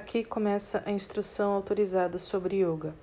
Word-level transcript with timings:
Aqui 0.00 0.24
começa 0.24 0.82
a 0.86 0.90
instrução 0.90 1.52
autorizada 1.52 2.18
sobre 2.18 2.64
yoga. 2.64 2.94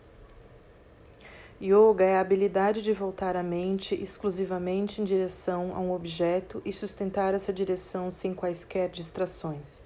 Yoga 1.62 2.04
é 2.04 2.18
a 2.18 2.22
habilidade 2.22 2.82
de 2.82 2.92
voltar 2.92 3.36
a 3.36 3.44
mente 3.44 3.94
exclusivamente 3.94 5.00
em 5.00 5.04
direção 5.04 5.76
a 5.76 5.80
um 5.80 5.92
objeto 5.92 6.60
e 6.66 6.74
sustentar 6.74 7.36
essa 7.36 7.54
direção 7.54 8.10
sem 8.10 8.34
quaisquer 8.34 8.90
distrações. 8.90 9.84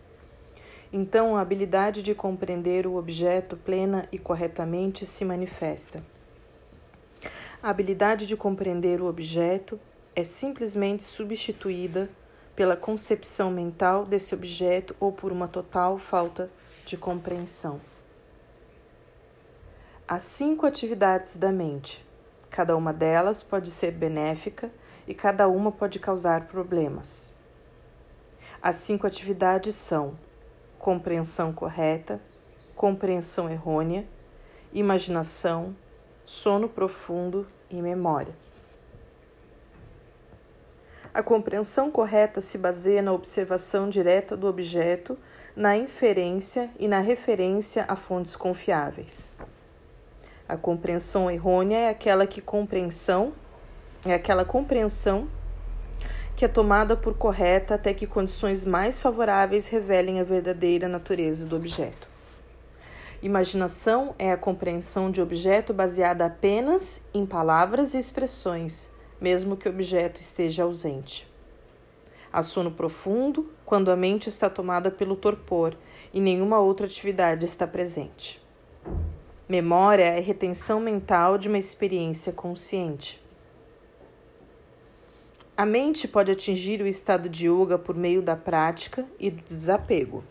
Então, 0.91 1.35
a 1.35 1.41
habilidade 1.41 2.02
de 2.02 2.16
compreender 2.16 2.88
o 2.88 2.95
objeto 2.95 3.57
plena 3.57 4.07
e 4.09 4.17
corretamente 4.17 5.05
se 5.05 5.25
manifesta. 5.25 6.02
A 7.62 7.71
habilidade 7.71 8.25
de 8.25 8.38
compreender 8.38 9.02
o 9.02 9.05
objeto 9.05 9.77
é 10.16 10.23
simplesmente 10.23 11.03
substituída 11.03 12.09
pela 12.55 12.77
concepção 12.77 13.52
mental 13.52 14.05
desse 14.05 14.34
objeto 14.34 14.95
ou 14.98 15.12
por 15.12 15.34
uma 15.34 15.49
total 15.49 15.98
falta 15.98 16.45
de 16.45 16.70
compreensão. 16.98 17.80
Há 20.08 20.20
cinco 20.20 20.66
atividades 20.66 21.38
da 21.38 21.52
mente. 21.52 22.05
Cada 22.49 22.76
uma 22.76 22.91
delas 22.91 23.41
pode 23.41 23.72
ser 23.72 23.91
benéfica 23.91 24.70
e 25.08 25.16
cada 25.16 25.48
uma 25.48 25.72
pode 25.72 25.99
causar 25.99 26.48
problemas. 26.48 27.34
As 28.62 28.75
cinco 28.75 29.08
atividades 29.08 29.73
são 29.73 30.17
compreensão 30.77 31.53
correta, 31.53 32.22
compreensão 32.75 33.50
errônea, 33.50 34.08
imaginação, 34.73 35.75
sono 36.25 36.67
profundo 36.67 37.48
e 37.70 37.81
memória. 37.81 38.36
A 41.14 41.22
compreensão 41.22 41.92
correta 41.92 42.39
se 42.39 42.58
baseia 42.58 43.02
na 43.02 43.11
observação 43.11 43.89
direta 43.89 44.38
do 44.38 44.48
objeto, 44.48 45.17
na 45.55 45.75
inferência 45.77 46.69
e 46.80 46.88
na 46.88 46.99
referência 46.99 47.85
a 47.88 47.95
fontes 47.95 48.35
confiáveis. 48.35 49.35
A 50.47 50.58
compreensão 50.58 51.30
errônea 51.30 51.77
é 51.77 51.89
aquela 51.89 52.27
que 52.27 52.41
compreensão 52.41 53.33
é 54.03 54.16
aquela 54.16 54.43
compreensão 54.43 55.27
que 56.35 56.43
é 56.43 56.47
tomada 56.47 56.97
por 56.97 57.13
correta 57.13 57.75
até 57.75 57.93
que 57.93 58.08
condições 58.08 58.66
mais 58.66 58.97
favoráveis 58.97 59.67
revelem 59.67 60.19
a 60.19 60.23
verdadeira 60.23 60.88
natureza 60.88 61.45
do 61.45 61.55
objeto. 61.55 62.09
Imaginação 63.21 64.15
é 64.17 64.31
a 64.31 64.38
compreensão 64.38 65.11
de 65.11 65.21
objeto 65.21 65.71
baseada 65.71 66.25
apenas 66.25 67.03
em 67.13 67.27
palavras 67.27 67.93
e 67.93 67.99
expressões, 67.99 68.89
mesmo 69.19 69.55
que 69.55 69.69
o 69.69 69.71
objeto 69.71 70.19
esteja 70.19 70.63
ausente. 70.63 71.31
Há 72.33 72.41
sono 72.41 72.71
profundo 72.71 73.52
quando 73.72 73.89
a 73.89 73.95
mente 73.95 74.27
está 74.27 74.50
tomada 74.50 74.91
pelo 74.91 75.16
torpor 75.16 75.77
e 76.14 76.19
nenhuma 76.19 76.59
outra 76.59 76.86
atividade 76.86 77.45
está 77.45 77.66
presente. 77.66 78.44
Memória 79.47 80.03
é 80.03 80.19
retenção 80.19 80.77
mental 80.77 81.38
de 81.38 81.47
uma 81.47 81.58
experiência 81.58 82.33
consciente. 82.33 83.23
A 85.55 85.66
mente 85.66 86.05
pode 86.05 86.30
atingir 86.30 86.81
o 86.81 86.86
estado 86.86 87.30
de 87.30 87.47
yoga 87.47 87.80
por 87.80 87.95
meio 87.95 88.22
da 88.22 88.36
prática 88.36 89.08
e 89.17 89.31
do 89.31 89.42
desapego. 89.42 90.22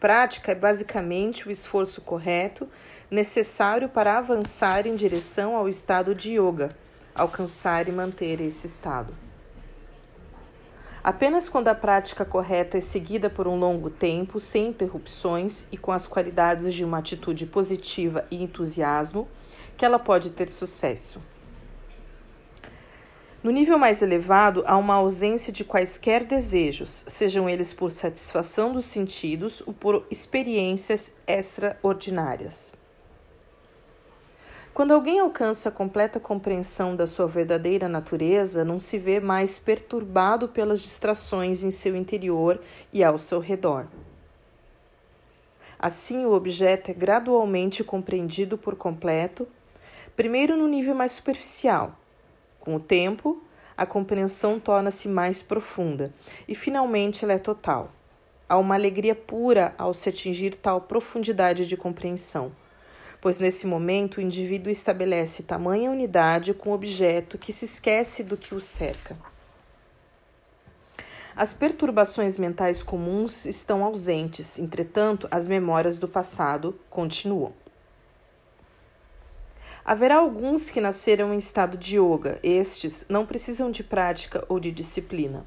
Prática 0.00 0.50
é 0.50 0.56
basicamente 0.56 1.46
o 1.46 1.50
esforço 1.52 2.00
correto 2.00 2.68
necessário 3.08 3.88
para 3.88 4.18
avançar 4.18 4.84
em 4.84 4.96
direção 4.96 5.54
ao 5.54 5.68
estado 5.68 6.12
de 6.12 6.32
yoga 6.32 6.74
alcançar 7.14 7.88
e 7.88 7.92
manter 7.92 8.40
esse 8.40 8.66
estado. 8.66 9.14
Apenas 11.04 11.50
quando 11.50 11.68
a 11.68 11.74
prática 11.74 12.24
correta 12.24 12.78
é 12.78 12.80
seguida 12.80 13.28
por 13.28 13.46
um 13.46 13.58
longo 13.58 13.90
tempo, 13.90 14.40
sem 14.40 14.68
interrupções 14.68 15.68
e 15.70 15.76
com 15.76 15.92
as 15.92 16.06
qualidades 16.06 16.72
de 16.72 16.82
uma 16.82 16.96
atitude 16.96 17.44
positiva 17.44 18.26
e 18.30 18.42
entusiasmo, 18.42 19.28
que 19.76 19.84
ela 19.84 19.98
pode 19.98 20.30
ter 20.30 20.48
sucesso. 20.48 21.20
No 23.42 23.50
nível 23.50 23.76
mais 23.76 24.00
elevado, 24.00 24.64
há 24.66 24.78
uma 24.78 24.94
ausência 24.94 25.52
de 25.52 25.62
quaisquer 25.62 26.24
desejos, 26.24 27.04
sejam 27.06 27.50
eles 27.50 27.74
por 27.74 27.90
satisfação 27.90 28.72
dos 28.72 28.86
sentidos 28.86 29.62
ou 29.66 29.74
por 29.74 30.06
experiências 30.10 31.14
extraordinárias. 31.26 32.72
Quando 34.74 34.90
alguém 34.90 35.20
alcança 35.20 35.68
a 35.68 35.72
completa 35.72 36.18
compreensão 36.18 36.96
da 36.96 37.06
sua 37.06 37.28
verdadeira 37.28 37.88
natureza, 37.88 38.64
não 38.64 38.80
se 38.80 38.98
vê 38.98 39.20
mais 39.20 39.56
perturbado 39.56 40.48
pelas 40.48 40.82
distrações 40.82 41.62
em 41.62 41.70
seu 41.70 41.94
interior 41.94 42.60
e 42.92 43.04
ao 43.04 43.16
seu 43.16 43.38
redor. 43.38 43.86
Assim, 45.78 46.26
o 46.26 46.32
objeto 46.32 46.90
é 46.90 46.94
gradualmente 46.94 47.84
compreendido 47.84 48.58
por 48.58 48.74
completo, 48.74 49.46
primeiro 50.16 50.56
no 50.56 50.66
nível 50.66 50.96
mais 50.96 51.12
superficial. 51.12 51.96
Com 52.58 52.74
o 52.74 52.80
tempo, 52.80 53.40
a 53.76 53.86
compreensão 53.86 54.58
torna-se 54.58 55.06
mais 55.06 55.40
profunda 55.40 56.12
e 56.48 56.54
finalmente 56.56 57.24
ela 57.24 57.34
é 57.34 57.38
total. 57.38 57.92
Há 58.48 58.58
uma 58.58 58.74
alegria 58.74 59.14
pura 59.14 59.72
ao 59.78 59.94
se 59.94 60.08
atingir 60.08 60.56
tal 60.56 60.80
profundidade 60.80 61.64
de 61.64 61.76
compreensão 61.76 62.50
pois 63.24 63.38
nesse 63.38 63.66
momento 63.66 64.18
o 64.18 64.20
indivíduo 64.20 64.70
estabelece 64.70 65.44
tamanha 65.44 65.90
unidade 65.90 66.52
com 66.52 66.68
o 66.68 66.74
objeto 66.74 67.38
que 67.38 67.54
se 67.54 67.64
esquece 67.64 68.22
do 68.22 68.36
que 68.36 68.54
o 68.54 68.60
cerca. 68.60 69.16
As 71.34 71.54
perturbações 71.54 72.36
mentais 72.36 72.82
comuns 72.82 73.46
estão 73.46 73.82
ausentes, 73.82 74.58
entretanto, 74.58 75.26
as 75.30 75.48
memórias 75.48 75.96
do 75.96 76.06
passado 76.06 76.78
continuam. 76.90 77.54
Haverá 79.82 80.16
alguns 80.16 80.70
que 80.70 80.78
nasceram 80.78 81.32
em 81.32 81.38
estado 81.38 81.78
de 81.78 81.98
yoga, 81.98 82.38
estes 82.42 83.06
não 83.08 83.24
precisam 83.24 83.70
de 83.70 83.82
prática 83.82 84.44
ou 84.50 84.60
de 84.60 84.70
disciplina. 84.70 85.46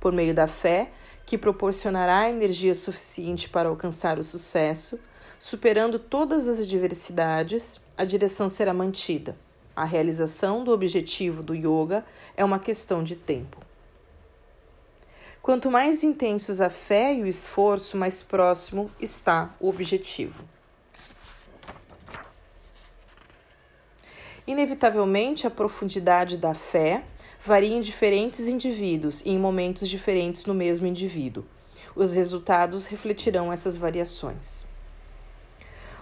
Por 0.00 0.14
meio 0.14 0.34
da 0.34 0.48
fé, 0.48 0.90
que 1.26 1.36
proporcionará 1.36 2.30
energia 2.30 2.74
suficiente 2.74 3.50
para 3.50 3.68
alcançar 3.68 4.18
o 4.18 4.24
sucesso, 4.24 4.98
Superando 5.46 5.98
todas 5.98 6.48
as 6.48 6.58
adversidades, 6.58 7.78
a 7.98 8.04
direção 8.06 8.48
será 8.48 8.72
mantida. 8.72 9.36
A 9.76 9.84
realização 9.84 10.64
do 10.64 10.72
objetivo 10.72 11.42
do 11.42 11.54
yoga 11.54 12.02
é 12.34 12.42
uma 12.42 12.58
questão 12.58 13.04
de 13.04 13.14
tempo. 13.14 13.58
Quanto 15.42 15.70
mais 15.70 16.02
intensos 16.02 16.62
a 16.62 16.70
fé 16.70 17.12
e 17.14 17.22
o 17.22 17.26
esforço, 17.26 17.94
mais 17.94 18.22
próximo 18.22 18.90
está 18.98 19.54
o 19.60 19.68
objetivo. 19.68 20.42
Inevitavelmente, 24.46 25.46
a 25.46 25.50
profundidade 25.50 26.38
da 26.38 26.54
fé 26.54 27.04
varia 27.44 27.76
em 27.76 27.82
diferentes 27.82 28.48
indivíduos 28.48 29.20
e 29.20 29.28
em 29.28 29.38
momentos 29.38 29.90
diferentes 29.90 30.46
no 30.46 30.54
mesmo 30.54 30.86
indivíduo. 30.86 31.44
Os 31.94 32.14
resultados 32.14 32.86
refletirão 32.86 33.52
essas 33.52 33.76
variações. 33.76 34.72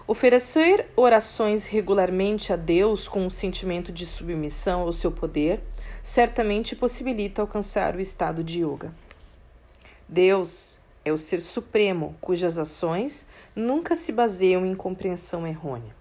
Oferecer 0.07 0.89
orações 0.97 1.65
regularmente 1.65 2.53
a 2.53 2.57
Deus 2.57 3.07
com 3.07 3.25
um 3.25 3.31
sentimento 3.31 3.93
de 3.93 4.05
submissão 4.05 4.81
ao 4.81 4.93
seu 4.93 5.13
poder 5.13 5.61
certamente 6.03 6.75
possibilita 6.75 7.41
alcançar 7.41 7.95
o 7.95 8.01
estado 8.01 8.43
de 8.43 8.65
yoga. 8.65 8.93
Deus 10.09 10.79
é 11.05 11.13
o 11.13 11.19
ser 11.19 11.41
supremo 11.41 12.17
cujas 12.21 12.59
ações 12.59 13.29
nunca 13.55 13.95
se 13.95 14.13
baseiam 14.13 14.67
em 14.67 14.75
compreensão 14.75 15.47
errônea. 15.47 15.95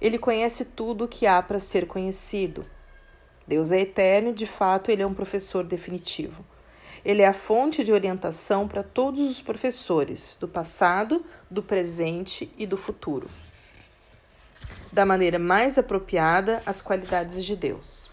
Ele 0.00 0.18
conhece 0.18 0.64
tudo 0.64 1.04
o 1.04 1.08
que 1.08 1.26
há 1.26 1.42
para 1.42 1.60
ser 1.60 1.86
conhecido. 1.86 2.64
Deus 3.46 3.72
é 3.72 3.80
eterno 3.80 4.30
e, 4.30 4.34
de 4.34 4.46
fato, 4.46 4.90
ele 4.90 5.02
é 5.02 5.06
um 5.06 5.14
professor 5.14 5.64
definitivo. 5.64 6.44
Ele 7.04 7.22
é 7.22 7.28
a 7.28 7.34
fonte 7.34 7.84
de 7.84 7.92
orientação 7.92 8.66
para 8.66 8.82
todos 8.82 9.30
os 9.30 9.42
professores, 9.42 10.38
do 10.40 10.48
passado, 10.48 11.24
do 11.50 11.62
presente 11.62 12.50
e 12.56 12.66
do 12.66 12.76
futuro. 12.76 13.28
Da 14.90 15.04
maneira 15.04 15.38
mais 15.38 15.76
apropriada, 15.76 16.62
as 16.64 16.80
qualidades 16.80 17.44
de 17.44 17.54
Deus. 17.54 18.10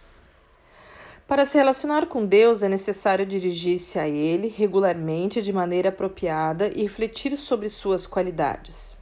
Para 1.26 1.46
se 1.46 1.58
relacionar 1.58 2.08
com 2.08 2.26
Deus, 2.26 2.62
é 2.62 2.68
necessário 2.68 3.26
dirigir-se 3.26 3.98
a 3.98 4.06
Ele 4.06 4.50
regularmente 4.50 5.42
de 5.42 5.54
maneira 5.54 5.88
apropriada 5.88 6.68
e 6.68 6.84
refletir 6.84 7.38
sobre 7.38 7.70
suas 7.70 8.06
qualidades. 8.06 9.01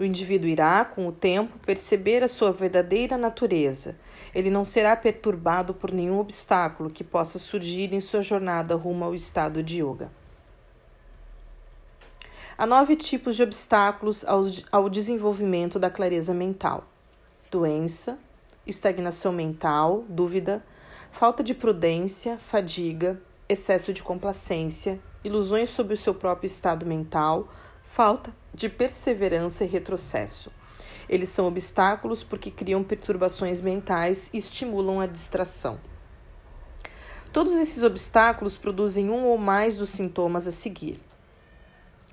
O 0.00 0.04
indivíduo 0.04 0.48
irá, 0.48 0.82
com 0.82 1.06
o 1.06 1.12
tempo, 1.12 1.58
perceber 1.58 2.24
a 2.24 2.28
sua 2.28 2.52
verdadeira 2.52 3.18
natureza. 3.18 3.98
Ele 4.34 4.48
não 4.48 4.64
será 4.64 4.96
perturbado 4.96 5.74
por 5.74 5.92
nenhum 5.92 6.18
obstáculo 6.18 6.88
que 6.88 7.04
possa 7.04 7.38
surgir 7.38 7.92
em 7.92 8.00
sua 8.00 8.22
jornada 8.22 8.74
rumo 8.74 9.04
ao 9.04 9.14
estado 9.14 9.62
de 9.62 9.82
yoga. 9.82 10.10
Há 12.56 12.64
nove 12.64 12.96
tipos 12.96 13.36
de 13.36 13.42
obstáculos 13.42 14.24
ao 14.72 14.88
desenvolvimento 14.88 15.78
da 15.78 15.90
clareza 15.90 16.32
mental: 16.32 16.86
doença, 17.50 18.18
estagnação 18.66 19.32
mental, 19.32 20.06
dúvida, 20.08 20.64
falta 21.12 21.44
de 21.44 21.54
prudência, 21.54 22.38
fadiga, 22.38 23.20
excesso 23.46 23.92
de 23.92 24.02
complacência 24.02 24.98
ilusões 25.22 25.68
sobre 25.68 25.92
o 25.92 25.98
seu 25.98 26.14
próprio 26.14 26.46
estado 26.46 26.86
mental, 26.86 27.48
falta 27.84 28.34
de 28.54 28.68
perseverança 28.68 29.64
e 29.64 29.68
retrocesso. 29.68 30.50
Eles 31.08 31.28
são 31.28 31.46
obstáculos 31.46 32.22
porque 32.22 32.50
criam 32.50 32.84
perturbações 32.84 33.60
mentais 33.60 34.30
e 34.32 34.38
estimulam 34.38 35.00
a 35.00 35.06
distração. 35.06 35.80
Todos 37.32 37.54
esses 37.54 37.82
obstáculos 37.82 38.56
produzem 38.56 39.08
um 39.08 39.26
ou 39.26 39.38
mais 39.38 39.76
dos 39.76 39.90
sintomas 39.90 40.46
a 40.46 40.52
seguir: 40.52 41.00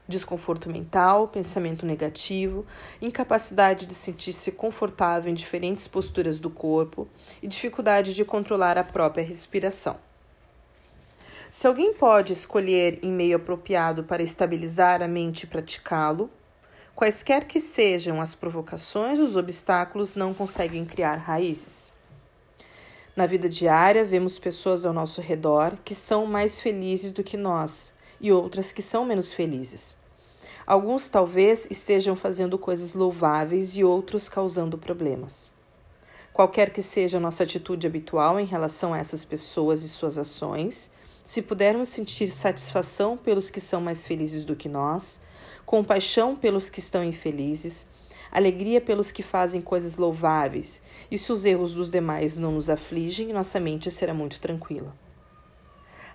desconforto 0.07 0.69
mental, 0.69 1.27
pensamento 1.27 1.85
negativo, 1.85 2.65
incapacidade 3.01 3.85
de 3.85 3.93
sentir-se 3.93 4.51
confortável 4.51 5.31
em 5.31 5.35
diferentes 5.35 5.87
posturas 5.87 6.39
do 6.39 6.49
corpo 6.49 7.07
e 7.41 7.47
dificuldade 7.47 8.13
de 8.13 8.23
controlar 8.23 8.77
a 8.77 8.83
própria 8.83 9.23
respiração. 9.23 10.06
Se 11.57 11.65
alguém 11.65 11.91
pode 11.91 12.33
escolher 12.33 12.99
em 13.01 13.11
meio 13.11 13.37
apropriado 13.37 14.03
para 14.03 14.21
estabilizar 14.21 15.01
a 15.01 15.07
mente 15.07 15.41
e 15.41 15.47
praticá-lo, 15.47 16.29
quaisquer 16.95 17.45
que 17.45 17.59
sejam 17.59 18.21
as 18.21 18.35
provocações, 18.35 19.19
os 19.19 19.35
obstáculos 19.35 20.13
não 20.13 20.35
conseguem 20.35 20.85
criar 20.85 21.15
raízes. 21.15 21.91
Na 23.15 23.25
vida 23.25 23.49
diária, 23.49 24.05
vemos 24.05 24.37
pessoas 24.37 24.85
ao 24.85 24.93
nosso 24.93 25.19
redor 25.19 25.75
que 25.83 25.95
são 25.95 26.27
mais 26.27 26.59
felizes 26.59 27.11
do 27.11 27.23
que 27.23 27.35
nós 27.35 27.91
e 28.21 28.31
outras 28.31 28.71
que 28.71 28.83
são 28.83 29.03
menos 29.03 29.33
felizes. 29.33 29.97
Alguns 30.63 31.09
talvez 31.09 31.67
estejam 31.71 32.15
fazendo 32.15 32.59
coisas 32.59 32.93
louváveis 32.93 33.75
e 33.75 33.83
outros 33.83 34.29
causando 34.29 34.77
problemas. 34.77 35.51
Qualquer 36.31 36.69
que 36.69 36.83
seja 36.83 37.17
a 37.17 37.19
nossa 37.19 37.41
atitude 37.41 37.87
habitual 37.87 38.39
em 38.39 38.45
relação 38.45 38.93
a 38.93 38.99
essas 38.99 39.25
pessoas 39.25 39.81
e 39.81 39.89
suas 39.89 40.19
ações, 40.19 40.95
se 41.27 41.41
pudermos 41.41 41.89
sentir 41.89 42.31
satisfação 42.31 43.17
pelos 43.17 43.49
que 43.49 43.59
são 43.59 43.81
mais 43.81 44.07
felizes 44.07 44.45
do 44.45 44.55
que 44.55 44.69
nós, 44.69 45.19
compaixão 45.65 46.37
pelos 46.37 46.69
que 46.69 46.79
estão 46.79 47.03
infelizes, 47.03 47.85
alegria 48.31 48.79
pelos 48.79 49.11
que 49.11 49.21
fazem 49.21 49.59
coisas 49.59 49.97
louváveis, 49.97 50.81
e 51.11 51.17
se 51.17 51.29
os 51.29 51.43
erros 51.43 51.73
dos 51.73 51.91
demais 51.91 52.37
não 52.37 52.53
nos 52.53 52.69
afligem, 52.69 53.33
nossa 53.33 53.59
mente 53.59 53.91
será 53.91 54.13
muito 54.13 54.39
tranquila. 54.39 54.95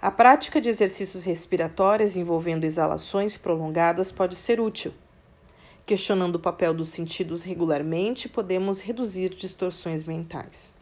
A 0.00 0.10
prática 0.10 0.62
de 0.62 0.70
exercícios 0.70 1.24
respiratórios 1.24 2.16
envolvendo 2.16 2.64
exalações 2.64 3.36
prolongadas 3.36 4.10
pode 4.10 4.34
ser 4.34 4.62
útil. 4.62 4.94
Questionando 5.84 6.36
o 6.36 6.40
papel 6.40 6.72
dos 6.72 6.88
sentidos 6.88 7.42
regularmente, 7.42 8.30
podemos 8.30 8.80
reduzir 8.80 9.28
distorções 9.34 10.04
mentais. 10.04 10.80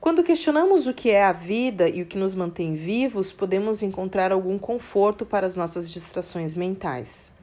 Quando 0.00 0.22
questionamos 0.22 0.86
o 0.86 0.94
que 0.94 1.10
é 1.10 1.24
a 1.24 1.32
vida 1.32 1.88
e 1.88 2.02
o 2.02 2.06
que 2.06 2.16
nos 2.16 2.32
mantém 2.32 2.74
vivos, 2.74 3.32
podemos 3.32 3.82
encontrar 3.82 4.30
algum 4.30 4.56
conforto 4.56 5.26
para 5.26 5.46
as 5.46 5.56
nossas 5.56 5.90
distrações 5.90 6.54
mentais. 6.54 7.36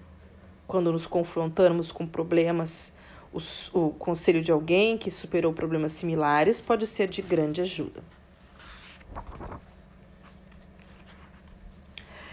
Quando 0.66 0.92
nos 0.92 1.06
confrontamos 1.06 1.92
com 1.92 2.08
problemas, 2.08 2.94
o, 3.74 3.90
conselho 3.90 4.42
de 4.42 4.54
alguém 4.54 4.98
que 4.98 5.12
superou 5.12 5.52
problemas 5.52 5.92
similares 5.92 6.62
pode 6.62 6.88
ser 6.88 7.10
de 7.10 7.22
grande 7.22 7.62
ajuda. 7.62 8.02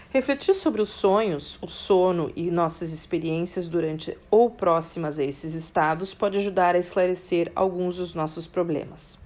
Refletir 0.09 0.53
sobre 0.53 0.81
os 0.81 0.89
sonhos, 0.89 1.57
o 1.61 1.67
sono 1.67 2.31
e 2.35 2.49
nossas 2.49 2.93
experiências 2.93 3.67
durante 3.67 4.17
ou 4.31 4.49
próximas 4.49 5.19
a 5.19 5.23
esses 5.23 5.53
estados 5.53 6.13
pode 6.13 6.37
ajudar 6.37 6.75
a 6.75 6.79
esclarecer 6.79 7.51
alguns 7.55 7.97
dos 7.97 8.13
nossos 8.13 8.47
problemas. 8.47 9.22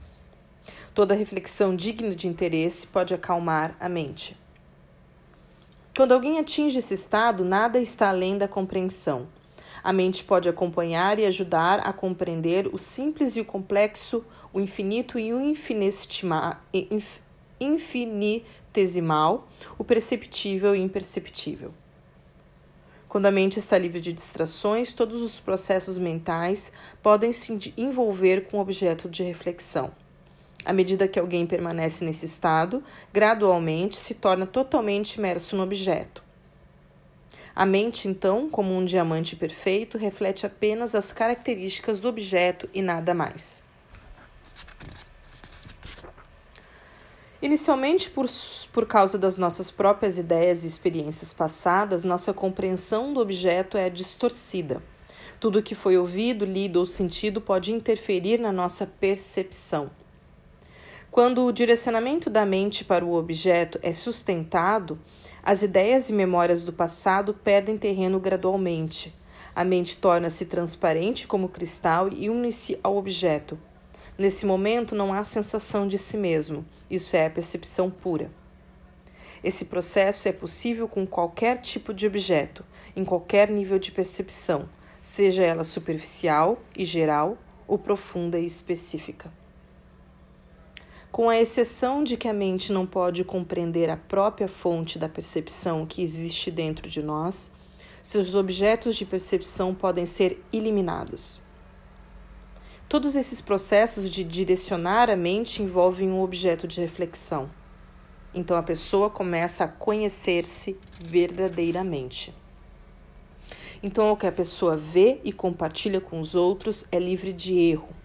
Toda 0.97 1.13
reflexão 1.13 1.75
digna 1.75 2.15
de 2.15 2.27
interesse 2.27 2.87
pode 2.87 3.13
acalmar 3.13 3.77
a 3.79 3.87
mente. 3.87 4.35
Quando 5.95 6.11
alguém 6.11 6.39
atinge 6.39 6.79
esse 6.79 6.95
estado, 6.95 7.45
nada 7.45 7.79
está 7.79 8.09
além 8.09 8.35
da 8.35 8.47
compreensão. 8.47 9.27
A 9.83 9.93
mente 9.93 10.23
pode 10.23 10.49
acompanhar 10.49 11.19
e 11.19 11.25
ajudar 11.27 11.81
a 11.81 11.93
compreender 11.93 12.67
o 12.73 12.79
simples 12.79 13.35
e 13.35 13.41
o 13.41 13.45
complexo, 13.45 14.25
o 14.51 14.59
infinito 14.59 15.19
e 15.19 15.31
o 15.31 15.39
infinitesimal, 17.59 19.47
o 19.77 19.83
perceptível 19.83 20.75
e 20.75 20.79
o 20.79 20.81
imperceptível. 20.81 21.75
Quando 23.07 23.27
a 23.27 23.31
mente 23.31 23.59
está 23.59 23.77
livre 23.77 24.01
de 24.01 24.11
distrações, 24.11 24.93
todos 24.93 25.21
os 25.21 25.39
processos 25.39 25.99
mentais 25.99 26.71
podem 27.03 27.31
se 27.31 27.71
envolver 27.77 28.47
com 28.47 28.57
o 28.57 28.61
objeto 28.61 29.07
de 29.07 29.21
reflexão. 29.21 29.91
À 30.65 30.73
medida 30.73 31.07
que 31.07 31.19
alguém 31.19 31.45
permanece 31.45 32.03
nesse 32.03 32.25
estado, 32.25 32.83
gradualmente 33.13 33.95
se 33.95 34.13
torna 34.13 34.45
totalmente 34.45 35.15
imerso 35.15 35.55
no 35.55 35.63
objeto. 35.63 36.23
A 37.55 37.65
mente, 37.65 38.07
então, 38.07 38.49
como 38.49 38.71
um 38.75 38.85
diamante 38.85 39.35
perfeito, 39.35 39.97
reflete 39.97 40.45
apenas 40.45 40.93
as 40.93 41.11
características 41.11 41.99
do 41.99 42.07
objeto 42.07 42.69
e 42.73 42.81
nada 42.81 43.13
mais. 43.15 43.63
Inicialmente, 47.41 48.09
por, 48.09 48.27
por 48.73 48.85
causa 48.85 49.17
das 49.17 49.37
nossas 49.37 49.71
próprias 49.71 50.17
ideias 50.17 50.63
e 50.63 50.67
experiências 50.67 51.33
passadas, 51.33 52.03
nossa 52.03 52.33
compreensão 52.33 53.13
do 53.13 53.19
objeto 53.19 53.77
é 53.77 53.89
distorcida. 53.89 54.81
Tudo 55.39 55.63
que 55.63 55.75
foi 55.75 55.97
ouvido, 55.97 56.45
lido 56.45 56.77
ou 56.79 56.85
sentido 56.85 57.39
pode 57.39 57.71
interferir 57.71 58.39
na 58.39 58.51
nossa 58.51 58.85
percepção. 58.85 59.89
Quando 61.17 61.43
o 61.47 61.51
direcionamento 61.51 62.29
da 62.29 62.45
mente 62.45 62.85
para 62.85 63.03
o 63.03 63.15
objeto 63.15 63.79
é 63.81 63.91
sustentado, 63.91 64.99
as 65.41 65.63
ideias 65.63 66.11
e 66.11 66.13
memórias 66.13 66.63
do 66.63 66.71
passado 66.71 67.33
perdem 67.33 67.75
terreno 67.75 68.19
gradualmente. 68.19 69.15
A 69.55 69.63
mente 69.63 69.97
torna-se 69.97 70.45
transparente 70.45 71.25
como 71.25 71.49
cristal 71.49 72.07
e 72.13 72.29
une-se 72.29 72.79
ao 72.83 72.95
objeto. 72.95 73.57
Nesse 74.15 74.45
momento 74.45 74.93
não 74.93 75.11
há 75.11 75.23
sensação 75.23 75.87
de 75.87 75.97
si 75.97 76.17
mesmo, 76.17 76.63
isso 76.87 77.15
é 77.15 77.25
a 77.25 77.31
percepção 77.31 77.89
pura. 77.89 78.29
Esse 79.43 79.65
processo 79.65 80.27
é 80.27 80.31
possível 80.31 80.87
com 80.87 81.07
qualquer 81.07 81.57
tipo 81.61 81.95
de 81.95 82.05
objeto, 82.05 82.63
em 82.95 83.03
qualquer 83.03 83.49
nível 83.49 83.79
de 83.79 83.91
percepção, 83.91 84.69
seja 85.01 85.41
ela 85.41 85.63
superficial 85.63 86.61
e 86.77 86.85
geral 86.85 87.39
ou 87.67 87.79
profunda 87.79 88.37
e 88.37 88.45
específica. 88.45 89.31
Com 91.17 91.29
a 91.29 91.39
exceção 91.39 92.03
de 92.03 92.15
que 92.15 92.27
a 92.27 92.33
mente 92.33 92.71
não 92.71 92.85
pode 92.85 93.23
compreender 93.23 93.89
a 93.89 93.97
própria 93.97 94.47
fonte 94.47 94.99
da 94.99 95.09
percepção 95.09 95.83
que 95.83 96.03
existe 96.03 96.51
dentro 96.51 96.87
de 96.87 97.01
nós, 97.01 97.51
seus 98.03 98.35
objetos 98.35 98.95
de 98.95 99.03
percepção 99.03 99.73
podem 99.73 100.05
ser 100.05 100.39
eliminados. 100.53 101.41
Todos 102.87 103.15
esses 103.15 103.41
processos 103.41 104.11
de 104.11 104.23
direcionar 104.23 105.09
a 105.09 105.15
mente 105.15 105.63
envolvem 105.63 106.07
um 106.07 106.21
objeto 106.21 106.67
de 106.67 106.79
reflexão. 106.79 107.49
Então 108.31 108.55
a 108.55 108.61
pessoa 108.61 109.09
começa 109.09 109.63
a 109.63 109.67
conhecer-se 109.67 110.77
verdadeiramente. 110.99 112.31
Então 113.81 114.11
o 114.11 114.15
que 114.15 114.27
a 114.27 114.31
pessoa 114.31 114.77
vê 114.77 115.19
e 115.23 115.33
compartilha 115.33 115.99
com 115.99 116.19
os 116.19 116.35
outros 116.35 116.85
é 116.91 116.99
livre 116.99 117.33
de 117.33 117.57
erro, 117.57 117.96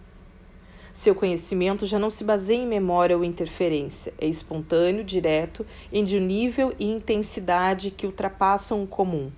seu 0.93 1.15
conhecimento 1.15 1.87
já 1.87 1.97
não 1.97 2.11
se 2.11 2.23
baseia 2.23 2.61
em 2.61 2.67
memória 2.67 3.17
ou 3.17 3.23
interferência, 3.23 4.13
é 4.21 4.27
espontâneo, 4.27 5.03
direto 5.03 5.65
e 5.91 6.03
de 6.03 6.19
um 6.19 6.21
nível 6.21 6.71
e 6.77 6.85
intensidade 6.85 7.89
que 7.89 8.05
ultrapassam 8.05 8.83
o 8.83 8.87
comum. 8.87 9.31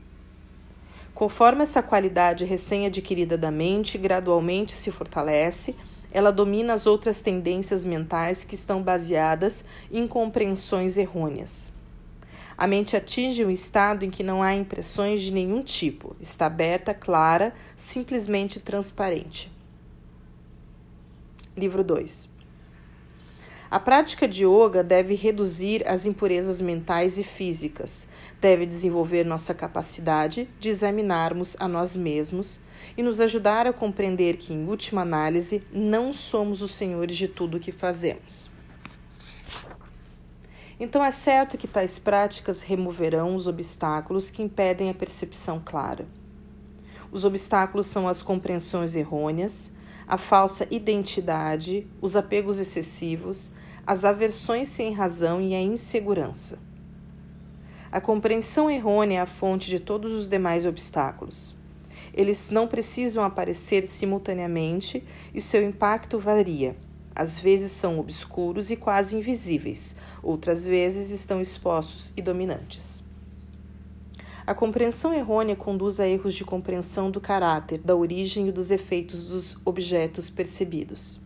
Conforme 1.13 1.63
essa 1.63 1.81
qualidade 1.81 2.43
recém-adquirida 2.43 3.38
da 3.38 3.50
mente 3.50 3.97
gradualmente 3.97 4.74
se 4.74 4.91
fortalece, 4.91 5.74
ela 6.12 6.29
domina 6.29 6.74
as 6.74 6.85
outras 6.85 7.21
tendências 7.21 7.85
mentais 7.85 8.43
que 8.43 8.55
estão 8.55 8.83
baseadas 8.83 9.63
em 9.89 10.05
compreensões 10.05 10.97
errôneas. 10.97 11.71
A 12.57 12.67
mente 12.67 12.97
atinge 12.97 13.45
um 13.45 13.50
estado 13.50 14.03
em 14.03 14.09
que 14.09 14.24
não 14.24 14.43
há 14.43 14.53
impressões 14.53 15.21
de 15.21 15.31
nenhum 15.31 15.63
tipo, 15.63 16.17
está 16.19 16.47
aberta, 16.47 16.93
clara, 16.93 17.53
simplesmente 17.77 18.59
transparente. 18.59 19.54
Livro 21.57 21.85
2. 21.85 22.29
A 23.71 23.79
prática 23.79 24.27
de 24.27 24.45
yoga 24.45 24.83
deve 24.83 25.15
reduzir 25.15 25.88
as 25.88 26.05
impurezas 26.05 26.59
mentais 26.59 27.17
e 27.17 27.24
físicas, 27.24 28.09
deve 28.41 28.65
desenvolver 28.65 29.24
nossa 29.24 29.53
capacidade 29.53 30.50
de 30.59 30.67
examinarmos 30.67 31.55
a 31.57 31.65
nós 31.65 31.95
mesmos 31.95 32.59
e 32.97 33.01
nos 33.01 33.21
ajudar 33.21 33.65
a 33.67 33.71
compreender 33.71 34.35
que, 34.35 34.53
em 34.53 34.67
última 34.67 35.01
análise, 35.01 35.63
não 35.71 36.12
somos 36.12 36.62
os 36.62 36.71
senhores 36.71 37.15
de 37.15 37.29
tudo 37.29 37.55
o 37.55 37.59
que 37.59 37.71
fazemos. 37.71 38.51
Então 40.77 41.01
é 41.01 41.12
certo 41.12 41.57
que 41.57 41.69
tais 41.69 41.97
práticas 41.97 42.62
removerão 42.62 43.33
os 43.33 43.47
obstáculos 43.47 44.29
que 44.29 44.43
impedem 44.43 44.89
a 44.89 44.93
percepção 44.93 45.62
clara. 45.63 46.05
Os 47.13 47.24
obstáculos 47.24 47.88
são 47.88 48.09
as 48.09 48.21
compreensões 48.21 48.93
errôneas, 48.93 49.71
a 50.07 50.17
falsa 50.17 50.67
identidade, 50.69 51.88
os 52.01 52.15
apegos 52.15 52.59
excessivos, 52.59 53.53
as 53.85 54.03
aversões 54.03 54.69
sem 54.69 54.93
razão 54.93 55.41
e 55.41 55.53
a 55.53 55.62
insegurança. 55.62 56.59
A 57.91 58.01
compreensão 58.01 58.69
errônea 58.69 59.19
é 59.19 59.21
a 59.21 59.25
fonte 59.25 59.69
de 59.69 59.79
todos 59.79 60.12
os 60.12 60.27
demais 60.27 60.65
obstáculos. 60.65 61.55
Eles 62.13 62.50
não 62.50 62.67
precisam 62.67 63.24
aparecer 63.24 63.88
simultaneamente 63.88 65.03
e 65.33 65.39
seu 65.39 65.63
impacto 65.63 66.19
varia. 66.19 66.75
Às 67.15 67.38
vezes 67.38 67.71
são 67.71 67.97
obscuros 67.97 68.69
e 68.69 68.75
quase 68.75 69.15
invisíveis, 69.15 69.95
outras 70.21 70.65
vezes 70.65 71.12
estão 71.12 71.39
expostos 71.39 72.12
e 72.17 72.21
dominantes. 72.21 73.04
A 74.47 74.53
compreensão 74.53 75.11
errônea 75.11 75.55
conduz 75.55 75.99
a 75.99 76.07
erros 76.07 76.35
de 76.35 76.45
compreensão 76.45 77.09
do 77.09 77.19
caráter, 77.19 77.79
da 77.79 77.95
origem 77.95 78.47
e 78.47 78.51
dos 78.51 78.69
efeitos 78.69 79.23
dos 79.23 79.57
objetos 79.65 80.29
percebidos. 80.29 81.19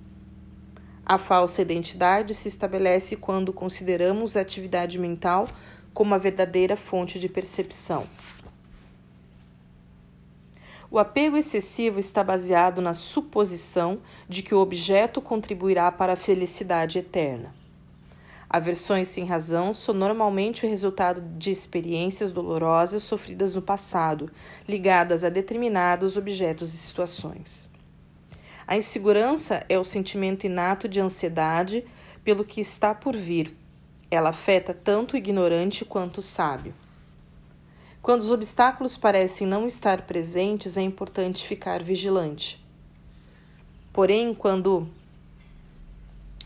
A 1.05 1.17
falsa 1.17 1.61
identidade 1.61 2.33
se 2.33 2.47
estabelece 2.47 3.17
quando 3.17 3.51
consideramos 3.51 4.37
a 4.37 4.41
atividade 4.41 4.97
mental 4.97 5.49
como 5.93 6.15
a 6.15 6.17
verdadeira 6.17 6.77
fonte 6.77 7.19
de 7.19 7.27
percepção. 7.27 8.05
O 10.89 10.97
apego 10.97 11.35
excessivo 11.35 11.99
está 11.99 12.23
baseado 12.23 12.81
na 12.81 12.93
suposição 12.93 13.99
de 14.29 14.41
que 14.41 14.55
o 14.55 14.59
objeto 14.59 15.21
contribuirá 15.21 15.91
para 15.91 16.13
a 16.13 16.15
felicidade 16.15 16.99
eterna. 16.99 17.58
Aversões 18.49 19.09
sem 19.09 19.25
razão 19.25 19.75
são 19.75 19.93
normalmente 19.93 20.65
o 20.65 20.69
resultado 20.69 21.21
de 21.37 21.51
experiências 21.51 22.31
dolorosas 22.31 23.03
sofridas 23.03 23.53
no 23.53 23.61
passado, 23.61 24.31
ligadas 24.67 25.23
a 25.23 25.29
determinados 25.29 26.17
objetos 26.17 26.73
e 26.73 26.77
situações. 26.77 27.69
A 28.65 28.75
insegurança 28.75 29.63
é 29.69 29.77
o 29.77 29.83
sentimento 29.83 30.45
inato 30.45 30.87
de 30.87 30.99
ansiedade 30.99 31.85
pelo 32.23 32.43
que 32.43 32.59
está 32.59 32.95
por 32.95 33.15
vir, 33.15 33.55
ela 34.11 34.29
afeta 34.29 34.73
tanto 34.73 35.13
o 35.13 35.17
ignorante 35.17 35.85
quanto 35.85 36.17
o 36.17 36.23
sábio. 36.23 36.73
Quando 38.01 38.21
os 38.21 38.31
obstáculos 38.31 38.97
parecem 38.97 39.45
não 39.45 39.65
estar 39.67 40.03
presentes, 40.03 40.77
é 40.77 40.81
importante 40.81 41.45
ficar 41.45 41.83
vigilante. 41.83 42.63
Porém, 43.93 44.33
quando 44.33 44.87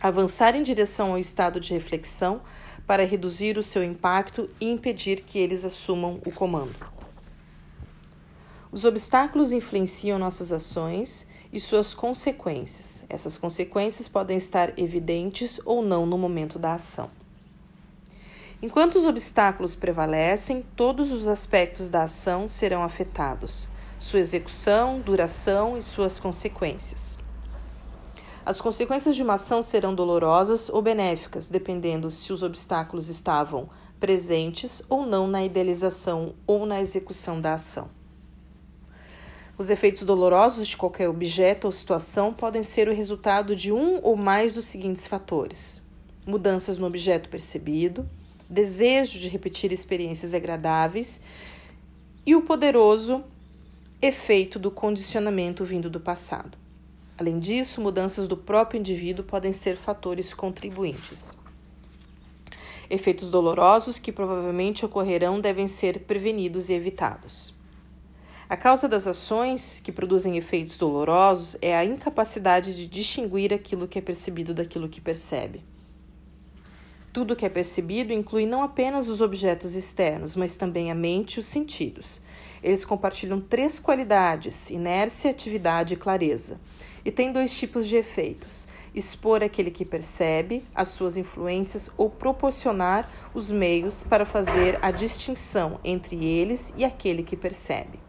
avançar 0.04 0.54
em 0.54 0.62
direção 0.62 1.12
ao 1.12 1.18
estado 1.18 1.62
de 1.62 1.74
reflexão 1.74 2.42
para 2.86 3.06
reduzir 3.06 3.58
o 3.58 3.64
seu 3.64 3.82
impacto 3.82 4.50
e 4.60 4.70
impedir 4.70 5.22
que 5.22 5.40
eles 5.40 5.64
assumam 5.64 6.20
o 6.26 6.32
comando. 6.32 6.76
Os 8.70 8.84
obstáculos 8.84 9.54
influenciam 9.54 10.20
nossas 10.20 10.52
ações 10.52 11.26
e 11.54 11.60
suas 11.60 11.94
consequências. 11.94 13.06
Essas 13.08 13.38
consequências 13.38 14.10
podem 14.10 14.36
estar 14.36 14.78
evidentes 14.78 15.62
ou 15.64 15.82
não 15.82 16.06
no 16.06 16.18
momento 16.18 16.60
da 16.60 16.74
ação. 16.74 17.10
Enquanto 18.62 18.96
os 18.96 19.06
obstáculos 19.06 19.74
prevalecem, 19.74 20.66
todos 20.76 21.14
os 21.14 21.30
aspectos 21.30 21.90
da 21.90 22.04
ação 22.04 22.50
serão 22.50 22.84
afetados: 22.84 23.70
sua 23.98 24.20
execução, 24.20 25.00
duração 25.00 25.78
e 25.78 25.82
suas 25.82 26.20
consequências. 26.20 27.23
As 28.46 28.60
consequências 28.60 29.16
de 29.16 29.24
uma 29.24 29.36
ação 29.36 29.62
serão 29.62 29.96
dolorosas 29.96 30.68
ou 30.68 30.82
benéficas, 30.82 31.48
dependendo 31.48 32.12
se 32.12 32.34
os 32.34 32.44
obstáculos 32.44 33.08
estavam 33.08 33.70
presentes 34.02 34.84
ou 34.90 35.06
não 35.06 35.28
na 35.28 35.46
idealização 35.46 36.34
ou 36.46 36.66
na 36.66 36.82
execução 36.82 37.40
da 37.40 37.54
ação. 37.54 37.90
Os 39.58 39.70
efeitos 39.70 40.04
dolorosos 40.04 40.68
de 40.68 40.76
qualquer 40.76 41.08
objeto 41.08 41.66
ou 41.66 41.72
situação 41.72 42.34
podem 42.34 42.64
ser 42.64 42.90
o 42.90 42.94
resultado 42.94 43.56
de 43.56 43.72
um 43.72 44.02
ou 44.04 44.18
mais 44.18 44.56
dos 44.56 44.66
seguintes 44.66 45.08
fatores: 45.08 45.82
mudanças 46.26 46.78
no 46.78 46.86
objeto 46.86 47.30
percebido, 47.30 48.06
desejo 48.50 49.20
de 49.20 49.30
repetir 49.30 49.72
experiências 49.72 50.34
agradáveis 50.34 51.22
e 52.26 52.36
o 52.36 52.42
poderoso 52.42 53.24
efeito 54.02 54.60
do 54.60 54.70
condicionamento 54.70 55.64
vindo 55.64 55.90
do 55.90 56.00
passado. 56.02 56.62
Além 57.17 57.39
disso, 57.39 57.79
mudanças 57.79 58.27
do 58.27 58.36
próprio 58.36 58.79
indivíduo 58.79 59.24
podem 59.24 59.53
ser 59.53 59.77
fatores 59.77 60.34
contribuintes. 60.34 61.38
Efeitos 62.89 63.29
dolorosos 63.29 64.00
que 64.00 64.12
provavelmente 64.12 64.86
ocorrerão 64.86 65.39
devem 65.39 65.67
ser 65.67 66.00
prevenidos 66.01 66.70
e 66.70 66.74
evitados. 66.74 67.53
A 68.50 68.58
causa 68.58 68.88
das 68.88 69.08
ações 69.08 69.79
que 69.79 69.91
produzem 69.91 70.38
efeitos 70.38 70.77
dolorosos 70.77 71.58
é 71.62 71.75
a 71.75 71.86
incapacidade 71.86 72.75
de 72.75 72.86
distinguir 72.86 73.53
aquilo 73.53 73.88
que 73.88 73.98
é 73.98 74.01
percebido 74.01 74.53
daquilo 74.53 74.89
que 74.89 75.00
percebe. 75.00 75.63
Tudo 77.13 77.36
que 77.36 77.46
é 77.46 77.50
percebido 77.50 78.12
inclui 78.12 78.46
não 78.46 78.63
apenas 78.63 79.08
os 79.08 79.22
objetos 79.22 79.75
externos, 79.75 80.36
mas 80.36 80.58
também 80.58 80.91
a 80.91 80.96
mente 80.96 81.36
e 81.36 81.39
os 81.39 81.46
sentidos. 81.46 82.22
Eles 82.62 82.84
compartilham 82.84 83.39
três 83.39 83.77
qualidades: 83.79 84.70
inércia, 84.70 85.29
atividade 85.29 85.93
e 85.93 85.98
clareza. 85.98 86.60
E 87.06 87.12
tem 87.12 87.32
dois 87.32 87.58
tipos 87.58 87.88
de 87.88 87.96
efeitos: 87.96 88.68
expor 88.96 89.44
aquele 89.44 89.72
que 89.72 89.84
percebe 89.84 90.64
as 90.74 90.90
suas 90.90 91.18
influências 91.18 91.92
ou 91.98 92.10
proporcionar 92.10 93.10
os 93.34 93.52
meios 93.52 94.04
para 94.04 94.26
fazer 94.26 94.80
a 94.82 94.92
distinção 94.92 95.80
entre 95.84 96.26
eles 96.26 96.74
e 96.78 96.86
aquele 96.86 97.24
que 97.24 97.36
percebe. 97.36 98.00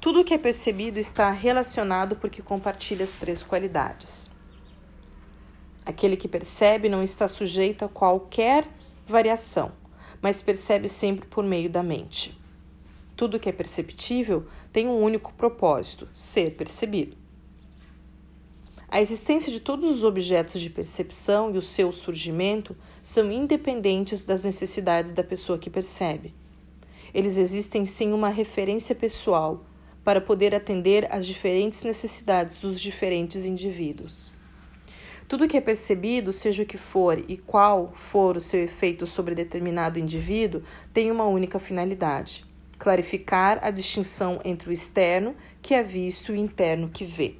Tudo 0.00 0.24
que 0.24 0.32
é 0.32 0.38
percebido 0.38 0.98
está 0.98 1.30
relacionado 1.30 2.16
porque 2.16 2.40
compartilha 2.40 3.04
as 3.04 3.12
três 3.12 3.42
qualidades. 3.42 4.30
Aquele 5.84 6.16
que 6.16 6.28
percebe 6.28 6.88
não 6.88 7.02
está 7.02 7.26
sujeito 7.26 7.84
a 7.84 7.88
qualquer 7.88 8.68
variação, 9.06 9.72
mas 10.22 10.40
percebe 10.40 10.88
sempre 10.88 11.26
por 11.26 11.42
meio 11.42 11.68
da 11.68 11.82
mente. 11.82 12.38
Tudo 13.16 13.40
que 13.40 13.48
é 13.48 13.52
perceptível 13.52 14.46
tem 14.72 14.86
um 14.86 15.02
único 15.02 15.32
propósito: 15.34 16.08
ser 16.12 16.52
percebido. 16.52 17.17
A 18.90 19.02
existência 19.02 19.52
de 19.52 19.60
todos 19.60 19.90
os 19.90 20.02
objetos 20.02 20.62
de 20.62 20.70
percepção 20.70 21.54
e 21.54 21.58
o 21.58 21.62
seu 21.62 21.92
surgimento 21.92 22.74
são 23.02 23.30
independentes 23.30 24.24
das 24.24 24.44
necessidades 24.44 25.12
da 25.12 25.22
pessoa 25.22 25.58
que 25.58 25.68
percebe. 25.68 26.34
Eles 27.12 27.36
existem 27.36 27.84
sem 27.84 28.14
uma 28.14 28.30
referência 28.30 28.94
pessoal 28.94 29.66
para 30.02 30.22
poder 30.22 30.54
atender 30.54 31.06
às 31.12 31.26
diferentes 31.26 31.82
necessidades 31.82 32.60
dos 32.60 32.80
diferentes 32.80 33.44
indivíduos. 33.44 34.32
Tudo 35.28 35.46
que 35.46 35.58
é 35.58 35.60
percebido, 35.60 36.32
seja 36.32 36.62
o 36.62 36.66
que 36.66 36.78
for 36.78 37.22
e 37.28 37.36
qual 37.36 37.92
for 37.94 38.38
o 38.38 38.40
seu 38.40 38.62
efeito 38.62 39.06
sobre 39.06 39.34
determinado 39.34 39.98
indivíduo, 39.98 40.62
tem 40.94 41.10
uma 41.10 41.26
única 41.26 41.60
finalidade: 41.60 42.46
clarificar 42.78 43.58
a 43.60 43.70
distinção 43.70 44.40
entre 44.46 44.70
o 44.70 44.72
externo, 44.72 45.36
que 45.60 45.74
é 45.74 45.82
visto, 45.82 46.32
e 46.32 46.36
o 46.36 46.40
interno, 46.40 46.88
que 46.88 47.04
vê. 47.04 47.36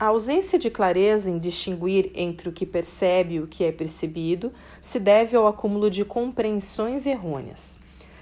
A 0.00 0.06
ausência 0.06 0.58
de 0.58 0.70
clareza 0.70 1.28
em 1.28 1.36
distinguir 1.36 2.10
entre 2.14 2.48
o 2.48 2.52
que 2.52 2.64
percebe 2.64 3.34
e 3.34 3.40
o 3.40 3.46
que 3.46 3.64
é 3.64 3.70
percebido 3.70 4.50
se 4.80 4.98
deve 4.98 5.36
ao 5.36 5.46
acúmulo 5.46 5.90
de 5.90 6.06
compreensões 6.06 7.04
errôneas. 7.04 7.78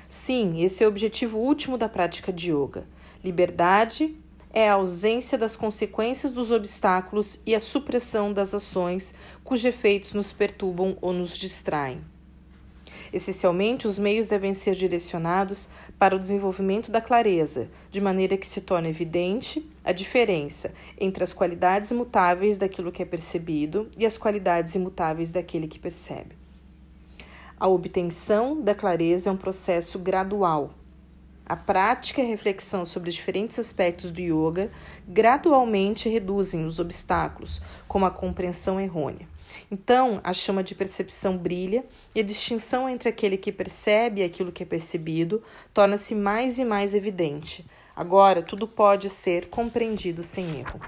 Sim, 0.09 0.61
esse 0.61 0.83
é 0.83 0.87
o 0.87 0.91
objetivo 0.91 1.39
último 1.39 1.79
da 1.79 1.89
prática 1.89 2.33
de 2.33 2.51
yoga: 2.51 2.85
liberdade 3.23 4.17
é 4.53 4.69
a 4.69 4.73
ausência 4.73 5.39
das 5.39 5.55
consequências 5.55 6.33
dos 6.33 6.51
obstáculos 6.51 7.39
e 7.47 7.55
a 7.55 7.61
supressão 7.61 8.33
das 8.33 8.53
ações 8.53 9.15
cujos 9.45 9.67
efeitos 9.67 10.13
nos 10.15 10.33
perturbam 10.33 10.97
ou 11.01 11.13
nos 11.13 11.39
distraem. 11.39 12.01
Essencialmente, 13.13 13.87
os 13.87 13.99
meios 13.99 14.29
devem 14.29 14.55
ser 14.55 14.75
direcionados 14.75 15.69
para 15.99 16.15
o 16.15 16.19
desenvolvimento 16.19 16.91
da 16.91 17.01
clareza, 17.01 17.71
de 17.91 18.01
maneira 18.01 18.37
que 18.37 18.47
se 18.47 18.61
torne 18.61 18.89
evidente 18.89 19.67
a 19.85 19.93
diferença 19.93 20.73
entre 20.99 21.25
as 21.25 21.33
qualidades 21.33 21.91
imutáveis 21.91 22.59
daquilo 22.59 22.93
que 22.93 23.03
é 23.03 23.07
percebido 23.07 23.89
e 23.97 24.05
as 24.05 24.19
qualidades 24.19 24.75
imutáveis 24.75 25.31
daquele 25.31 25.67
que 25.67 25.79
percebe. 25.79 26.37
A 27.59 27.67
obtenção 27.67 28.61
da 28.61 28.75
clareza 28.75 29.31
é 29.31 29.33
um 29.33 29.37
processo 29.37 29.99
gradual, 29.99 30.75
a 31.49 31.57
prática 31.57 32.21
e 32.21 32.25
a 32.27 32.29
reflexão 32.29 32.85
sobre 32.85 33.11
diferentes 33.11 33.59
aspectos 33.59 34.13
do 34.13 34.21
yoga 34.21 34.71
gradualmente 35.09 36.07
reduzem 36.07 36.67
os 36.67 36.79
obstáculos, 36.79 37.63
como 37.89 38.05
a 38.05 38.11
compreensão 38.11 38.79
errônea. 38.79 39.27
Então, 39.71 40.21
a 40.25 40.33
chama 40.33 40.63
de 40.63 40.75
percepção 40.75 41.37
brilha 41.37 41.85
e 42.15 42.21
a 42.21 42.25
distinção 42.25 42.89
entre 42.89 43.09
aquele 43.09 43.37
que 43.37 43.53
percebe 43.53 44.21
e 44.21 44.25
aquilo 44.25 44.53
que 44.53 44.63
é 44.63 44.67
percebido 44.67 45.43
torna-se 45.73 46.15
mais 46.15 46.59
e 46.59 46.65
mais 46.65 46.95
evidente. 46.95 47.65
Agora, 47.95 48.43
tudo 48.43 48.67
pode 48.69 49.11
ser 49.11 49.49
compreendido 49.49 50.23
sem 50.23 50.61
erro. 50.61 50.81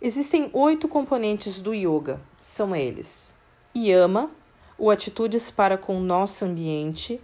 Existem 0.00 0.48
oito 0.54 0.88
componentes 0.88 1.60
do 1.60 1.74
yoga. 1.74 2.22
São 2.40 2.74
eles: 2.74 3.34
yama, 3.76 4.30
ou 4.78 4.90
atitudes 4.90 5.50
para 5.50 5.76
com 5.76 5.98
o 5.98 6.02
nosso 6.02 6.46
ambiente, 6.46 7.20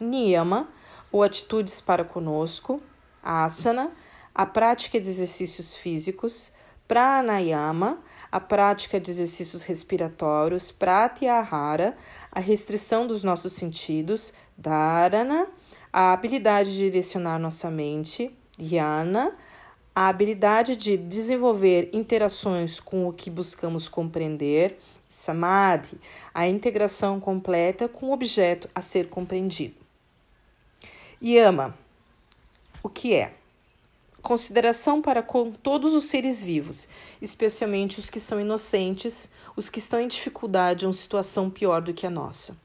niyama, 0.00 0.68
ou 1.12 1.22
atitudes 1.22 1.80
para 1.80 2.04
conosco, 2.04 2.82
asana, 3.22 3.92
a 4.34 4.44
prática 4.44 5.00
de 5.00 5.08
exercícios 5.08 5.76
físicos, 5.76 6.50
Pranayama, 6.88 7.98
a 8.30 8.40
prática 8.40 9.00
de 9.00 9.10
exercícios 9.10 9.62
respiratórios, 9.62 10.70
Pratyahara, 10.70 11.96
a 12.30 12.40
restrição 12.40 13.06
dos 13.06 13.24
nossos 13.24 13.52
sentidos, 13.52 14.32
Dharana, 14.56 15.46
a 15.92 16.12
habilidade 16.12 16.72
de 16.72 16.78
direcionar 16.90 17.38
nossa 17.38 17.70
mente, 17.70 18.30
Dhyana, 18.58 19.34
a 19.94 20.08
habilidade 20.08 20.76
de 20.76 20.96
desenvolver 20.96 21.88
interações 21.92 22.78
com 22.78 23.08
o 23.08 23.12
que 23.12 23.30
buscamos 23.30 23.88
compreender, 23.88 24.78
Samadhi, 25.08 25.98
a 26.34 26.46
integração 26.46 27.18
completa 27.18 27.88
com 27.88 28.06
o 28.06 28.12
objeto 28.12 28.68
a 28.74 28.82
ser 28.82 29.08
compreendido. 29.08 29.76
Yama, 31.22 31.74
o 32.82 32.88
que 32.88 33.14
é? 33.14 33.32
Consideração 34.26 35.00
para 35.00 35.22
com 35.22 35.52
todos 35.52 35.94
os 35.94 36.06
seres 36.06 36.42
vivos, 36.42 36.88
especialmente 37.22 38.00
os 38.00 38.10
que 38.10 38.18
são 38.18 38.40
inocentes, 38.40 39.30
os 39.54 39.68
que 39.68 39.78
estão 39.78 40.00
em 40.00 40.08
dificuldade 40.08 40.84
ou 40.84 40.92
situação 40.92 41.48
pior 41.48 41.80
do 41.80 41.94
que 41.94 42.04
a 42.04 42.10
nossa. 42.10 42.56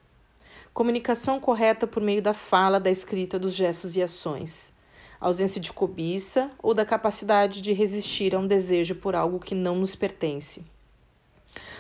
Comunicação 0.74 1.40
correta 1.40 1.86
por 1.86 2.02
meio 2.02 2.20
da 2.20 2.34
fala, 2.34 2.80
da 2.80 2.90
escrita, 2.90 3.38
dos 3.38 3.54
gestos 3.54 3.96
e 3.96 4.02
ações. 4.02 4.74
Ausência 5.20 5.62
de 5.62 5.72
cobiça 5.72 6.50
ou 6.58 6.74
da 6.74 6.84
capacidade 6.84 7.62
de 7.62 7.74
resistir 7.74 8.34
a 8.34 8.40
um 8.40 8.48
desejo 8.48 8.96
por 8.96 9.14
algo 9.14 9.40
que 9.40 9.54
não 9.54 9.76
nos 9.76 9.96
pertence 9.96 10.66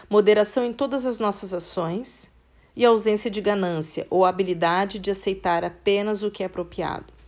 moderação 0.08 0.66
em 0.66 0.74
todas 0.74 1.06
as 1.06 1.18
nossas 1.18 1.54
ações 1.54 2.30
e 2.76 2.86
ausência 2.86 3.32
de 3.32 3.40
ganância 3.40 4.06
ou 4.10 4.26
habilidade 4.26 5.00
de 5.00 5.10
aceitar 5.10 5.64
apenas 5.64 6.22
o 6.22 6.30
que 6.30 6.44
é 6.44 6.46
apropriado. 6.46 7.21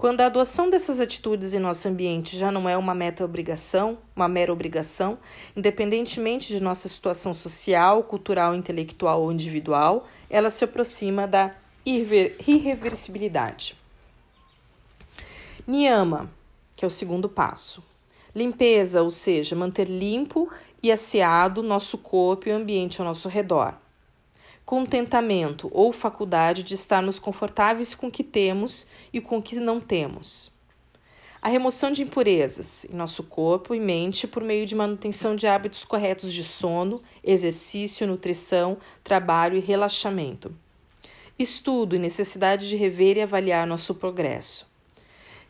Quando 0.00 0.22
a 0.22 0.26
adoção 0.28 0.70
dessas 0.70 0.98
atitudes 0.98 1.52
em 1.52 1.58
nosso 1.58 1.86
ambiente 1.86 2.34
já 2.34 2.50
não 2.50 2.66
é 2.66 2.74
uma 2.74 2.94
meta 2.94 3.22
obrigação, 3.22 3.98
uma 4.16 4.26
mera 4.26 4.50
obrigação, 4.50 5.18
independentemente 5.54 6.48
de 6.48 6.58
nossa 6.58 6.88
situação 6.88 7.34
social, 7.34 8.02
cultural, 8.04 8.54
intelectual 8.54 9.20
ou 9.20 9.30
individual, 9.30 10.08
ela 10.30 10.48
se 10.48 10.64
aproxima 10.64 11.26
da 11.26 11.54
irreversibilidade. 11.84 13.76
Niyama, 15.66 16.30
que 16.74 16.82
é 16.82 16.88
o 16.88 16.90
segundo 16.90 17.28
passo. 17.28 17.84
Limpeza, 18.34 19.02
ou 19.02 19.10
seja, 19.10 19.54
manter 19.54 19.86
limpo 19.86 20.50
e 20.82 20.90
asseado 20.90 21.62
nosso 21.62 21.98
corpo 21.98 22.48
e 22.48 22.52
o 22.52 22.56
ambiente 22.56 23.02
ao 23.02 23.06
nosso 23.06 23.28
redor. 23.28 23.74
Contentamento 24.70 25.68
ou 25.72 25.92
faculdade 25.92 26.62
de 26.62 26.74
estarmos 26.74 27.18
confortáveis 27.18 27.92
com 27.92 28.06
o 28.06 28.10
que 28.10 28.22
temos 28.22 28.86
e 29.12 29.20
com 29.20 29.38
o 29.38 29.42
que 29.42 29.56
não 29.56 29.80
temos. 29.80 30.52
A 31.42 31.48
remoção 31.48 31.90
de 31.90 32.04
impurezas 32.04 32.84
em 32.84 32.94
nosso 32.94 33.24
corpo 33.24 33.74
e 33.74 33.80
mente 33.80 34.28
por 34.28 34.44
meio 34.44 34.64
de 34.64 34.76
manutenção 34.76 35.34
de 35.34 35.48
hábitos 35.48 35.84
corretos 35.84 36.32
de 36.32 36.44
sono, 36.44 37.02
exercício, 37.24 38.06
nutrição, 38.06 38.78
trabalho 39.02 39.56
e 39.56 39.60
relaxamento. 39.60 40.54
Estudo 41.36 41.96
e 41.96 41.98
necessidade 41.98 42.68
de 42.68 42.76
rever 42.76 43.16
e 43.16 43.22
avaliar 43.22 43.66
nosso 43.66 43.96
progresso. 43.96 44.70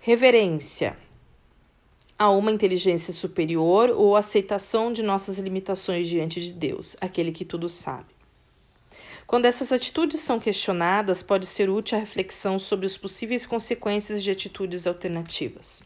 Reverência 0.01 0.97
a 2.19 2.31
uma 2.31 2.51
inteligência 2.51 3.13
superior 3.13 3.91
ou 3.91 4.17
aceitação 4.17 4.91
de 4.91 5.03
nossas 5.03 5.37
limitações 5.37 6.09
diante 6.09 6.41
de 6.41 6.55
Deus, 6.55 6.97
aquele 7.03 7.33
que 7.33 7.45
tudo 7.45 7.69
sabe. 7.69 8.19
Quando 9.31 9.47
essas 9.47 9.71
atitudes 9.71 10.19
são 10.19 10.41
questionadas, 10.41 11.23
pode 11.23 11.47
ser 11.47 11.71
útil 11.71 11.97
a 11.97 12.01
reflexão 12.01 12.59
sobre 12.59 12.87
as 12.87 12.97
possíveis 12.97 13.47
consequências 13.47 14.25
de 14.25 14.29
atitudes 14.29 14.89
alternativas. 14.89 15.85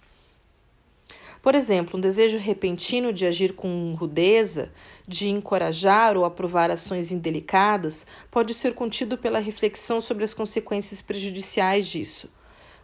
Por 1.42 1.54
exemplo, 1.54 1.98
um 1.98 2.00
desejo 2.00 2.38
repentino 2.38 3.12
de 3.12 3.26
agir 3.26 3.52
com 3.52 3.92
rudeza, 3.92 4.72
de 5.06 5.28
encorajar 5.28 6.16
ou 6.16 6.24
aprovar 6.24 6.70
ações 6.70 7.12
indelicadas, 7.12 8.06
pode 8.30 8.54
ser 8.54 8.72
contido 8.72 9.18
pela 9.18 9.40
reflexão 9.40 10.00
sobre 10.00 10.24
as 10.24 10.32
consequências 10.32 11.02
prejudiciais 11.02 11.86
disso 11.86 12.30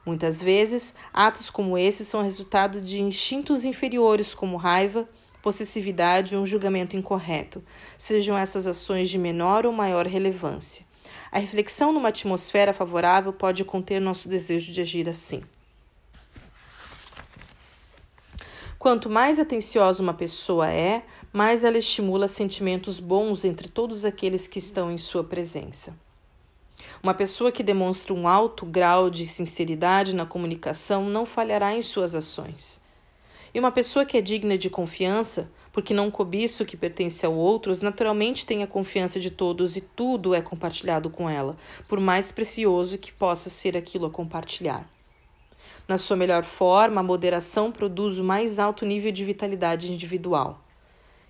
Muitas 0.05 0.43
vezes, 0.43 0.95
atos 1.11 1.49
como 1.49 1.79
esses 1.79 2.07
são 2.07 2.23
resultado 2.23 2.83
de 2.83 3.01
instintos 3.01 3.65
inferiores, 3.65 4.35
como 4.35 4.59
raiva, 4.59 5.09
possessividade 5.43 6.37
ou 6.37 6.43
um 6.43 6.47
julgamento 6.47 6.97
incorreto, 6.97 7.63
sejam 7.97 8.37
essas 8.37 8.67
ações 8.67 9.09
de 9.09 9.19
menor 9.19 9.67
ou 9.67 9.73
maior 9.73 10.07
relevância. 10.07 10.85
A 11.33 11.39
reflexão 11.39 11.93
numa 11.93 12.09
atmosfera 12.09 12.73
favorável 12.73 13.33
pode 13.33 13.65
conter 13.65 14.01
nosso 14.01 14.29
desejo 14.29 14.73
de 14.73 14.81
agir 14.81 15.09
assim. 15.09 15.43
Quanto 18.79 19.11
mais 19.11 19.39
atenciosa 19.39 20.03
uma 20.03 20.15
pessoa 20.15 20.71
é, 20.71 21.05
mais 21.33 21.65
ela 21.65 21.77
estimula 21.77 22.27
sentimentos 22.27 22.99
bons 22.99 23.45
entre 23.45 23.69
todos 23.69 24.05
aqueles 24.05 24.47
que 24.47 24.59
estão 24.59 24.91
em 24.91 24.97
sua 24.97 25.23
presença. 25.23 25.95
Uma 27.03 27.15
pessoa 27.15 27.53
que 27.53 27.63
demonstra 27.63 28.13
um 28.13 28.27
alto 28.27 28.65
grau 28.67 29.11
de 29.11 29.27
sinceridade 29.27 30.15
na 30.15 30.27
comunicação 30.27 31.05
não 31.05 31.27
falhará 31.27 31.75
em 31.75 31.83
suas 31.83 32.15
ações. 32.15 32.83
E 33.53 33.59
uma 33.59 33.73
pessoa 33.73 34.05
que 34.05 34.17
é 34.17 34.21
digna 34.21 34.57
de 34.57 34.71
confiança, 34.71 35.51
porque 35.73 35.93
não 35.95 36.11
cobiça 36.11 36.63
o 36.63 36.67
que 36.67 36.77
pertence 36.77 37.25
a 37.27 37.29
outros, 37.29 37.83
naturalmente 37.83 38.47
tem 38.47 38.63
a 38.63 38.67
confiança 38.67 39.19
de 39.19 39.31
todos 39.31 39.77
e 39.77 39.81
tudo 39.81 40.35
é 40.35 40.41
compartilhado 40.41 41.11
com 41.11 41.29
ela, 41.29 41.57
por 41.89 41.99
mais 41.99 42.31
precioso 42.31 42.99
que 42.99 43.13
possa 43.13 43.51
ser 43.51 43.77
aquilo 43.77 44.07
a 44.07 44.11
compartilhar. 44.11 44.89
Na 45.89 45.99
sua 45.99 46.17
melhor 46.17 46.45
forma, 46.45 47.01
a 47.01 47.05
moderação 47.05 47.73
produz 47.73 48.19
o 48.19 48.25
mais 48.25 48.59
alto 48.59 48.87
nível 48.87 49.11
de 49.11 49.25
vitalidade 49.25 49.93
individual. 49.93 50.65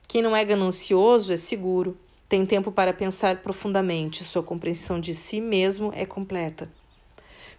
Quem 0.07 0.21
não 0.21 0.37
é 0.37 0.45
ganancioso 0.45 1.33
é 1.33 1.37
seguro, 1.37 1.97
tem 2.29 2.45
tempo 2.45 2.71
para 2.71 2.93
pensar 2.93 3.43
profundamente, 3.43 4.25
sua 4.25 4.43
compreensão 4.43 5.01
de 5.01 5.15
si 5.15 5.41
mesmo 5.41 5.93
é 5.95 6.05
completa. 6.05 6.71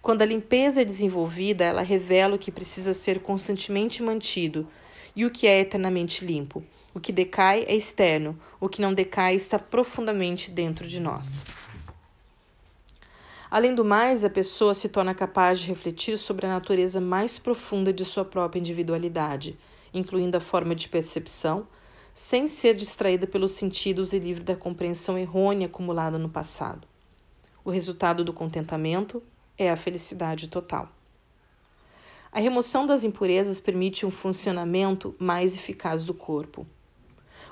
Quando 0.02 0.22
a 0.22 0.26
limpeza 0.26 0.82
é 0.82 0.84
desenvolvida, 0.84 1.62
ela 1.62 1.82
revela 1.82 2.34
o 2.34 2.38
que 2.38 2.50
precisa 2.50 2.92
ser 2.92 3.20
constantemente 3.20 4.02
mantido 4.02 4.66
e 5.14 5.24
o 5.24 5.30
que 5.30 5.46
é 5.46 5.60
eternamente 5.60 6.24
limpo. 6.24 6.64
O 6.92 6.98
que 6.98 7.12
decai 7.12 7.62
é 7.68 7.76
externo, 7.76 8.36
o 8.60 8.68
que 8.68 8.82
não 8.82 8.92
decai 8.92 9.36
está 9.36 9.60
profundamente 9.60 10.50
dentro 10.50 10.88
de 10.88 10.98
nós. 10.98 11.44
Além 13.48 13.76
do 13.76 13.84
mais, 13.84 14.24
a 14.24 14.30
pessoa 14.30 14.74
se 14.74 14.88
torna 14.88 15.14
capaz 15.14 15.60
de 15.60 15.68
refletir 15.68 16.18
sobre 16.18 16.46
a 16.46 16.48
natureza 16.48 17.00
mais 17.00 17.38
profunda 17.38 17.92
de 17.92 18.04
sua 18.04 18.24
própria 18.24 18.58
individualidade, 18.58 19.56
incluindo 19.94 20.36
a 20.36 20.40
forma 20.40 20.74
de 20.74 20.88
percepção, 20.88 21.64
sem 22.12 22.48
ser 22.48 22.74
distraída 22.74 23.26
pelos 23.26 23.52
sentidos 23.52 24.12
e 24.12 24.18
livre 24.18 24.42
da 24.42 24.56
compreensão 24.56 25.16
errônea 25.16 25.68
acumulada 25.68 26.18
no 26.18 26.28
passado. 26.28 26.88
O 27.64 27.70
resultado 27.70 28.24
do 28.24 28.32
contentamento 28.32 29.22
é 29.58 29.70
a 29.70 29.76
felicidade 29.76 30.48
total. 30.48 30.88
A 32.30 32.40
remoção 32.40 32.86
das 32.86 33.04
impurezas 33.04 33.60
permite 33.60 34.06
um 34.06 34.10
funcionamento 34.10 35.14
mais 35.18 35.54
eficaz 35.54 36.04
do 36.04 36.14
corpo. 36.14 36.66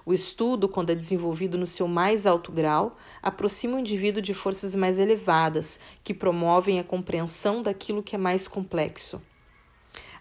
O 0.06 0.14
estudo, 0.14 0.68
quando 0.68 0.90
é 0.90 0.94
desenvolvido 0.94 1.58
no 1.58 1.66
seu 1.66 1.86
mais 1.86 2.26
alto 2.26 2.50
grau, 2.50 2.96
aproxima 3.22 3.76
o 3.76 3.78
indivíduo 3.78 4.22
de 4.22 4.32
forças 4.32 4.74
mais 4.74 4.98
elevadas, 4.98 5.78
que 6.02 6.14
promovem 6.14 6.80
a 6.80 6.84
compreensão 6.84 7.62
daquilo 7.62 8.02
que 8.02 8.16
é 8.16 8.18
mais 8.18 8.48
complexo. 8.48 9.20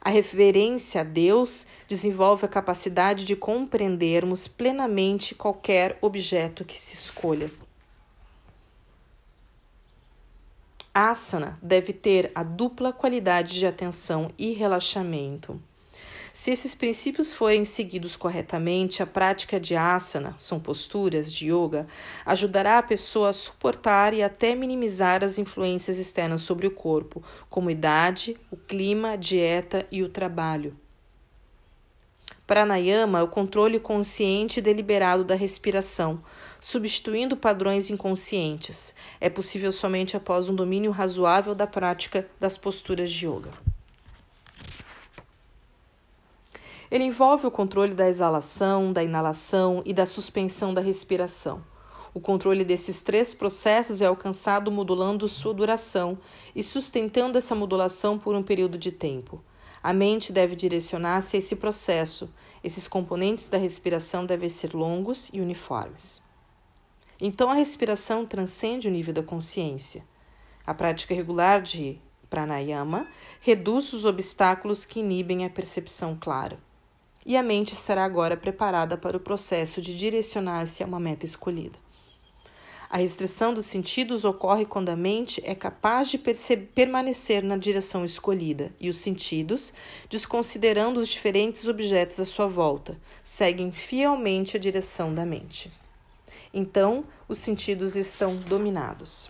A 0.01 0.09
reverência 0.09 1.01
a 1.01 1.03
Deus 1.03 1.65
desenvolve 1.87 2.45
a 2.45 2.49
capacidade 2.49 3.25
de 3.25 3.35
compreendermos 3.35 4.47
plenamente 4.47 5.35
qualquer 5.35 5.97
objeto 6.01 6.65
que 6.65 6.77
se 6.77 6.95
escolha. 6.95 7.49
Asana 11.01 11.57
deve 11.62 11.93
ter 11.93 12.29
a 12.35 12.43
dupla 12.43 12.91
qualidade 12.91 13.53
de 13.53 13.65
atenção 13.65 14.31
e 14.38 14.51
relaxamento. 14.51 15.57
Se 16.33 16.51
esses 16.51 16.75
princípios 16.75 17.33
forem 17.33 17.63
seguidos 17.63 18.17
corretamente, 18.17 19.01
a 19.01 19.07
prática 19.07 19.62
de 19.62 19.77
asana, 19.77 20.35
são 20.38 20.59
posturas 20.59 21.31
de 21.31 21.51
yoga, 21.51 21.88
ajudará 22.25 22.77
a 22.77 22.83
pessoa 22.83 23.29
a 23.29 23.33
suportar 23.33 24.13
e 24.13 24.21
até 24.21 24.53
minimizar 24.55 25.23
as 25.23 25.38
influências 25.38 25.97
externas 25.97 26.41
sobre 26.41 26.67
o 26.67 26.71
corpo, 26.71 27.23
como 27.49 27.71
idade, 27.71 28.35
o 28.51 28.57
clima, 28.57 29.17
dieta 29.17 29.88
e 29.89 30.03
o 30.03 30.09
trabalho. 30.09 30.75
Pranayama 32.49 33.19
é 33.19 33.21
o 33.21 33.27
controle 33.27 33.79
consciente 33.79 34.57
e 34.57 34.62
deliberado 34.63 35.23
da 35.23 35.35
respiração, 35.35 36.19
substituindo 36.59 37.38
padrões 37.38 37.91
inconscientes. 37.91 38.95
É 39.21 39.29
possível 39.29 39.71
somente 39.71 40.17
após 40.17 40.49
um 40.49 40.55
domínio 40.55 40.89
razoável 40.89 41.53
da 41.53 41.67
prática 41.67 42.27
das 42.39 42.57
posturas 42.57 43.12
de 43.12 43.27
yoga. 43.27 43.51
Ele 46.89 47.03
envolve 47.03 47.45
o 47.45 47.51
controle 47.51 47.93
da 47.93 48.09
exalação, 48.09 48.91
da 48.91 49.03
inalação 49.03 49.83
e 49.85 49.93
da 49.93 50.07
suspensão 50.07 50.73
da 50.73 50.81
respiração. 50.81 51.63
O 52.15 52.19
controle 52.19 52.65
desses 52.65 52.99
três 52.99 53.31
processos 53.31 54.01
é 54.01 54.07
alcançado 54.07 54.71
modulando 54.71 55.29
sua 55.29 55.53
duração 55.53 56.17
e 56.55 56.63
sustentando 56.63 57.38
essa 57.38 57.53
modulação 57.53 58.17
por 58.17 58.33
um 58.33 58.41
período 58.41 58.75
de 58.75 58.91
tempo. 58.91 59.39
A 59.81 59.93
mente 59.93 60.33
deve 60.33 60.55
direcionar-se 60.55 61.35
a 61.35 61.39
esse 61.39 61.55
processo. 61.55 62.33
Esses 62.63 62.87
componentes 62.87 63.49
da 63.49 63.57
respiração 63.57 64.25
devem 64.25 64.49
ser 64.49 64.73
longos 64.73 65.29
e 65.31 65.39
uniformes. 65.39 66.21
Então 67.21 67.49
a 67.49 67.53
respiração 67.53 68.25
transcende 68.25 68.87
o 68.87 68.91
nível 68.91 69.13
da 69.13 69.23
consciência. 69.23 70.03
A 70.65 70.73
prática 70.73 71.13
regular 71.13 71.61
de 71.61 71.99
pranayama 72.29 73.07
reduz 73.41 73.91
os 73.91 74.05
obstáculos 74.05 74.85
que 74.85 74.99
inibem 74.99 75.45
a 75.45 75.49
percepção 75.49 76.15
clara. 76.19 76.59
E 77.25 77.35
a 77.35 77.43
mente 77.43 77.73
estará 77.73 78.05
agora 78.05 78.37
preparada 78.37 78.97
para 78.97 79.17
o 79.17 79.19
processo 79.19 79.81
de 79.81 79.97
direcionar-se 79.97 80.83
a 80.83 80.85
uma 80.85 80.99
meta 80.99 81.25
escolhida. 81.25 81.77
A 82.89 82.97
restrição 82.97 83.54
dos 83.54 83.67
sentidos 83.67 84.25
ocorre 84.25 84.65
quando 84.65 84.89
a 84.89 84.95
mente 84.95 85.39
é 85.45 85.54
capaz 85.54 86.10
de 86.10 86.17
permanecer 86.17 87.43
na 87.43 87.56
direção 87.56 88.04
escolhida 88.04 88.73
e 88.80 88.89
os 88.89 88.97
sentidos, 88.97 89.71
desconsiderando 90.10 90.99
os 90.99 91.08
diferentes 91.08 91.67
objetos 91.67 92.19
à 92.19 92.25
sua 92.25 92.47
volta, 92.47 92.99
seguem 93.23 93.71
fielmente 93.71 94.58
a 94.58 94.60
direção 94.60 95.13
da 95.13 95.23
mente. 95.23 95.69
Então, 96.52 97.04
os 97.28 97.38
sentidos 97.38 97.95
estão 97.95 98.36
dominados. 98.36 99.30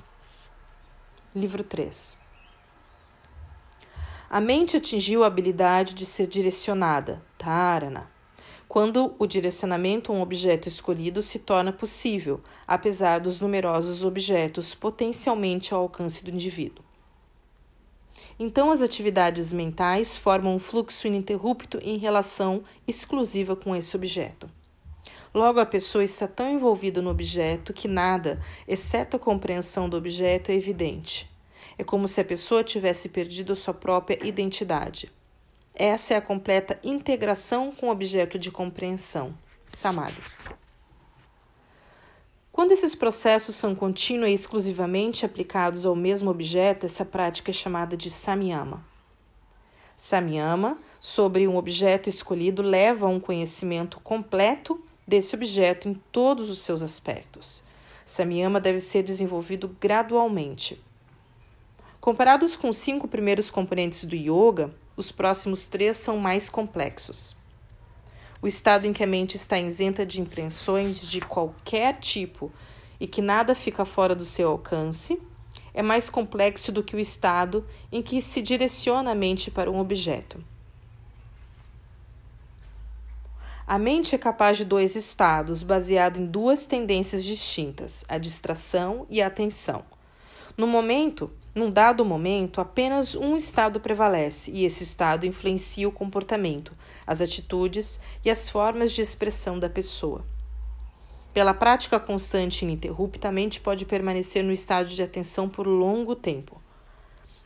Livro 1.35 1.61
3 1.61 2.17
A 4.29 4.39
mente 4.39 4.77
atingiu 4.77 5.21
a 5.21 5.27
habilidade 5.27 5.95
de 5.95 6.05
ser 6.05 6.27
direcionada, 6.27 7.21
Dharana 7.37 8.18
quando 8.69 9.15
o 9.17 9.25
direcionamento 9.25 10.11
a 10.11 10.15
um 10.15 10.21
objeto 10.21 10.67
escolhido 10.67 11.23
se 11.23 11.39
torna 11.39 11.73
possível, 11.73 12.39
apesar 12.67 13.19
dos 13.19 13.41
numerosos 13.41 14.03
objetos 14.03 14.75
potencialmente 14.75 15.73
ao 15.73 15.81
alcance 15.81 16.23
do 16.23 16.29
indivíduo. 16.29 16.85
Então, 18.39 18.69
as 18.69 18.83
atividades 18.83 19.51
mentais 19.51 20.15
formam 20.15 20.55
um 20.55 20.59
fluxo 20.59 21.07
ininterrupto 21.07 21.79
em 21.81 21.97
relação 21.97 22.63
exclusiva 22.87 23.55
com 23.55 23.75
esse 23.75 23.95
objeto. 23.95 24.47
Logo, 25.33 25.59
a 25.59 25.65
pessoa 25.65 26.03
está 26.03 26.27
tão 26.27 26.47
envolvida 26.47 27.01
no 27.01 27.09
objeto 27.09 27.73
que 27.73 27.87
nada, 27.87 28.39
exceto 28.67 29.17
a 29.17 29.19
compreensão 29.19 29.89
do 29.89 29.97
objeto, 29.97 30.51
é 30.51 30.55
evidente. 30.55 31.27
É 31.75 31.83
como 31.83 32.07
se 32.07 32.21
a 32.21 32.25
pessoa 32.25 32.63
tivesse 32.63 33.09
perdido 33.09 33.55
sua 33.55 33.73
própria 33.73 34.23
identidade. 34.23 35.11
Essa 35.81 36.15
é 36.15 36.17
a 36.17 36.21
completa 36.21 36.77
integração 36.83 37.71
com 37.71 37.87
o 37.87 37.89
objeto 37.89 38.37
de 38.37 38.51
compreensão, 38.51 39.33
samadhi. 39.65 40.21
Quando 42.51 42.73
esses 42.73 42.93
processos 42.93 43.55
são 43.55 43.73
contínua 43.73 44.27
e 44.27 44.33
exclusivamente 44.33 45.25
aplicados 45.25 45.85
ao 45.85 45.95
mesmo 45.95 46.29
objeto, 46.29 46.85
essa 46.85 47.05
prática 47.05 47.51
é 47.51 47.53
chamada 47.53 47.95
de 47.95 48.11
samyama. 48.11 48.85
Samyama, 49.95 50.77
sobre 50.99 51.47
um 51.47 51.55
objeto 51.55 52.09
escolhido, 52.09 52.61
leva 52.61 53.05
a 53.05 53.09
um 53.09 53.17
conhecimento 53.17 54.01
completo 54.01 54.83
desse 55.07 55.33
objeto 55.33 55.87
em 55.87 55.93
todos 56.11 56.49
os 56.49 56.59
seus 56.59 56.81
aspectos. 56.81 57.63
Samyama 58.05 58.59
deve 58.59 58.81
ser 58.81 59.01
desenvolvido 59.01 59.73
gradualmente. 59.79 60.77
Comparados 62.01 62.57
com 62.57 62.67
os 62.67 62.77
cinco 62.77 63.07
primeiros 63.07 63.49
componentes 63.49 64.03
do 64.03 64.13
yoga, 64.13 64.69
os 64.99 65.13
próximos 65.13 65.63
três 65.63 65.97
são 65.97 66.17
mais 66.17 66.49
complexos. 66.49 67.37
O 68.41 68.47
estado 68.47 68.85
em 68.85 68.91
que 68.91 69.01
a 69.01 69.07
mente 69.07 69.37
está 69.37 69.57
isenta 69.57 70.05
de 70.05 70.19
impressões 70.19 71.01
de 71.01 71.21
qualquer 71.21 71.95
tipo 72.01 72.51
e 72.99 73.07
que 73.07 73.21
nada 73.21 73.55
fica 73.55 73.85
fora 73.85 74.13
do 74.13 74.25
seu 74.25 74.49
alcance 74.49 75.17
é 75.73 75.81
mais 75.81 76.09
complexo 76.09 76.69
do 76.69 76.83
que 76.83 76.97
o 76.97 76.99
estado 76.99 77.65
em 77.89 78.01
que 78.01 78.21
se 78.21 78.41
direciona 78.41 79.11
a 79.11 79.15
mente 79.15 79.49
para 79.49 79.71
um 79.71 79.79
objeto. 79.79 80.43
A 83.65 83.79
mente 83.79 84.13
é 84.15 84.17
capaz 84.17 84.57
de 84.57 84.65
dois 84.65 84.97
estados, 84.97 85.63
baseado 85.63 86.19
em 86.19 86.25
duas 86.25 86.65
tendências 86.65 87.23
distintas, 87.23 88.03
a 88.09 88.17
distração 88.17 89.07
e 89.09 89.21
a 89.21 89.27
atenção. 89.27 89.85
No 90.57 90.67
momento, 90.67 91.31
num 91.53 91.69
dado 91.69 92.05
momento, 92.05 92.61
apenas 92.61 93.15
um 93.15 93.35
estado 93.35 93.79
prevalece 93.79 94.51
e 94.51 94.65
esse 94.65 94.83
estado 94.83 95.25
influencia 95.25 95.87
o 95.87 95.91
comportamento, 95.91 96.73
as 97.05 97.21
atitudes 97.21 97.99
e 98.23 98.29
as 98.29 98.49
formas 98.49 98.91
de 98.91 99.01
expressão 99.01 99.57
da 99.57 99.69
pessoa. 99.69 100.25
Pela 101.33 101.53
prática 101.53 101.99
constante 101.99 102.61
e 102.61 102.65
ininterrupta, 102.65 103.29
a 103.29 103.31
mente 103.31 103.59
pode 103.59 103.85
permanecer 103.85 104.43
no 104.43 104.51
estado 104.51 104.89
de 104.89 105.01
atenção 105.01 105.47
por 105.47 105.67
longo 105.67 106.15
tempo. 106.15 106.61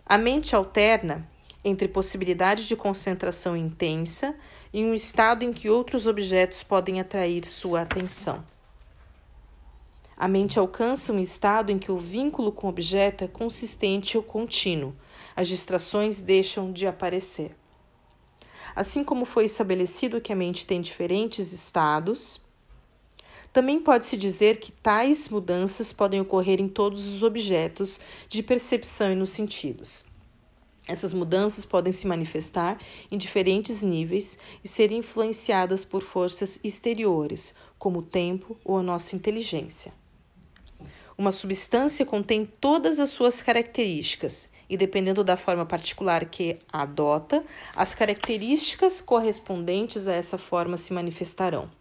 A 0.05 0.17
mente 0.17 0.55
alterna 0.55 1.29
entre 1.63 1.87
possibilidade 1.87 2.67
de 2.67 2.75
concentração 2.75 3.55
intensa 3.55 4.35
e 4.73 4.83
um 4.83 4.93
estado 4.93 5.43
em 5.43 5.53
que 5.53 5.69
outros 5.69 6.07
objetos 6.07 6.61
podem 6.61 6.99
atrair 6.99 7.45
sua 7.45 7.81
atenção. 7.81 8.43
A 10.17 10.28
mente 10.28 10.60
alcança 10.60 11.12
um 11.12 11.19
estado 11.19 11.71
em 11.71 11.80
que 11.80 11.91
o 11.91 11.97
vínculo 11.97 12.52
com 12.52 12.67
o 12.67 12.69
objeto 12.69 13.23
é 13.23 13.28
consistente 13.28 14.15
ou 14.15 14.23
contínuo. 14.23 14.95
As 15.36 15.47
distrações 15.47 16.21
deixam 16.21 16.71
de 16.71 16.86
aparecer. 16.86 17.56
Assim 18.76 19.04
como 19.04 19.26
foi 19.26 19.45
estabelecido 19.45 20.21
que 20.21 20.32
a 20.32 20.36
mente 20.36 20.65
tem 20.65 20.82
diferentes 20.82 21.52
estados, 21.52 22.41
também 23.52 23.80
pode-se 23.80 24.17
dizer 24.17 24.58
que 24.58 24.71
tais 24.71 25.30
mudanças 25.30 25.93
podem 25.93 26.19
ocorrer 26.19 26.60
em 26.60 26.67
todos 26.67 27.06
os 27.06 27.21
objetos 27.21 27.99
de 28.28 28.41
percepção 28.41 29.12
e 29.12 29.15
nos 29.15 29.30
sentidos. 29.30 30.06
Essas 30.88 31.13
mudanças 31.13 31.63
podem 31.63 31.93
se 31.93 32.08
manifestar 32.08 32.78
em 33.12 33.17
diferentes 33.17 33.82
níveis 33.82 34.38
e 34.63 34.67
serem 34.67 34.97
influenciadas 34.97 35.86
por 35.86 36.02
forças 36.02 36.60
exteriores, 36.63 37.56
como 37.78 37.99
o 37.99 38.04
tempo 38.04 38.58
ou 38.65 38.78
a 38.78 38.84
nossa 38.84 39.15
inteligência. 39.15 40.02
Uma 41.23 41.31
substância 41.31 42.05
contém 42.05 42.45
todas 42.45 42.99
as 42.99 43.09
suas 43.09 43.41
características 43.41 44.49
e, 44.69 44.75
dependendo 44.75 45.23
da 45.23 45.38
forma 45.38 45.65
particular 45.65 46.25
que 46.25 46.59
adota, 46.69 47.45
as 47.73 47.95
características 47.95 48.99
correspondentes 48.99 50.05
a 50.09 50.13
essa 50.13 50.38
forma 50.38 50.75
se 50.75 50.91
manifestarão. 50.91 51.71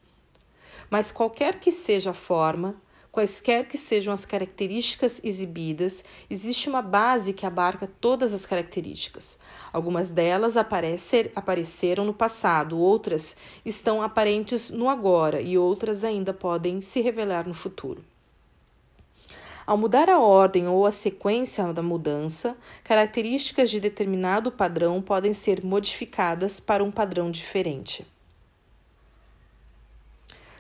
Mas 0.89 1.11
qualquer 1.11 1.59
que 1.59 1.73
seja 1.73 2.11
a 2.11 2.15
forma, 2.15 2.77
quaisquer 3.11 3.67
que 3.67 3.77
sejam 3.77 4.15
as 4.15 4.25
características 4.25 5.21
exibidas, 5.25 6.05
existe 6.31 6.69
uma 6.69 6.81
base 6.81 7.33
que 7.33 7.45
abarca 7.45 7.91
todas 8.01 8.33
as 8.33 8.47
características. 8.47 9.41
Algumas 9.73 10.13
delas 10.13 10.57
aparecer, 10.57 11.33
apareceram 11.35 12.05
no 12.05 12.15
passado, 12.15 12.79
outras 12.79 13.37
estão 13.65 14.01
aparentes 14.01 14.71
no 14.71 14.89
agora 14.89 15.41
e 15.41 15.59
outras 15.59 16.05
ainda 16.05 16.33
podem 16.33 16.81
se 16.81 17.01
revelar 17.01 17.49
no 17.49 17.55
futuro. 17.55 18.12
Ao 19.65 19.79
mudar 19.79 20.11
a 20.11 20.19
ordem 20.19 20.67
ou 20.67 20.85
a 20.85 20.91
sequência 20.91 21.73
da 21.73 21.83
mudança, 21.83 22.57
características 22.83 23.71
de 23.71 23.79
determinado 23.79 24.51
padrão 24.51 25.01
podem 25.01 25.33
ser 25.33 25.65
modificadas 25.65 26.59
para 26.59 26.83
um 26.83 26.91
padrão 26.91 27.31
diferente. 27.31 28.05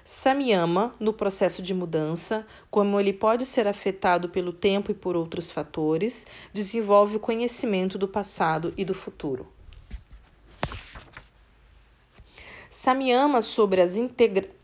Samyama, 0.05 0.93
no 0.99 1.13
processo 1.13 1.63
de 1.63 1.73
mudança, 1.73 2.47
como 2.71 2.99
ele 2.99 3.13
pode 3.13 3.45
ser 3.45 3.67
afetado 3.69 4.29
pelo 4.29 4.53
tempo 4.53 4.91
e 4.91 4.95
por 4.95 5.17
outros 5.17 5.51
fatores, 5.51 6.27
desenvolve 6.53 7.17
o 7.17 7.21
conhecimento 7.21 7.97
do 7.97 8.09
passado 8.09 8.75
e 8.77 8.85
do 8.85 8.95
futuro. 8.95 9.47
Samyama 12.75 13.43
sobre 13.43 13.83
as 13.83 13.97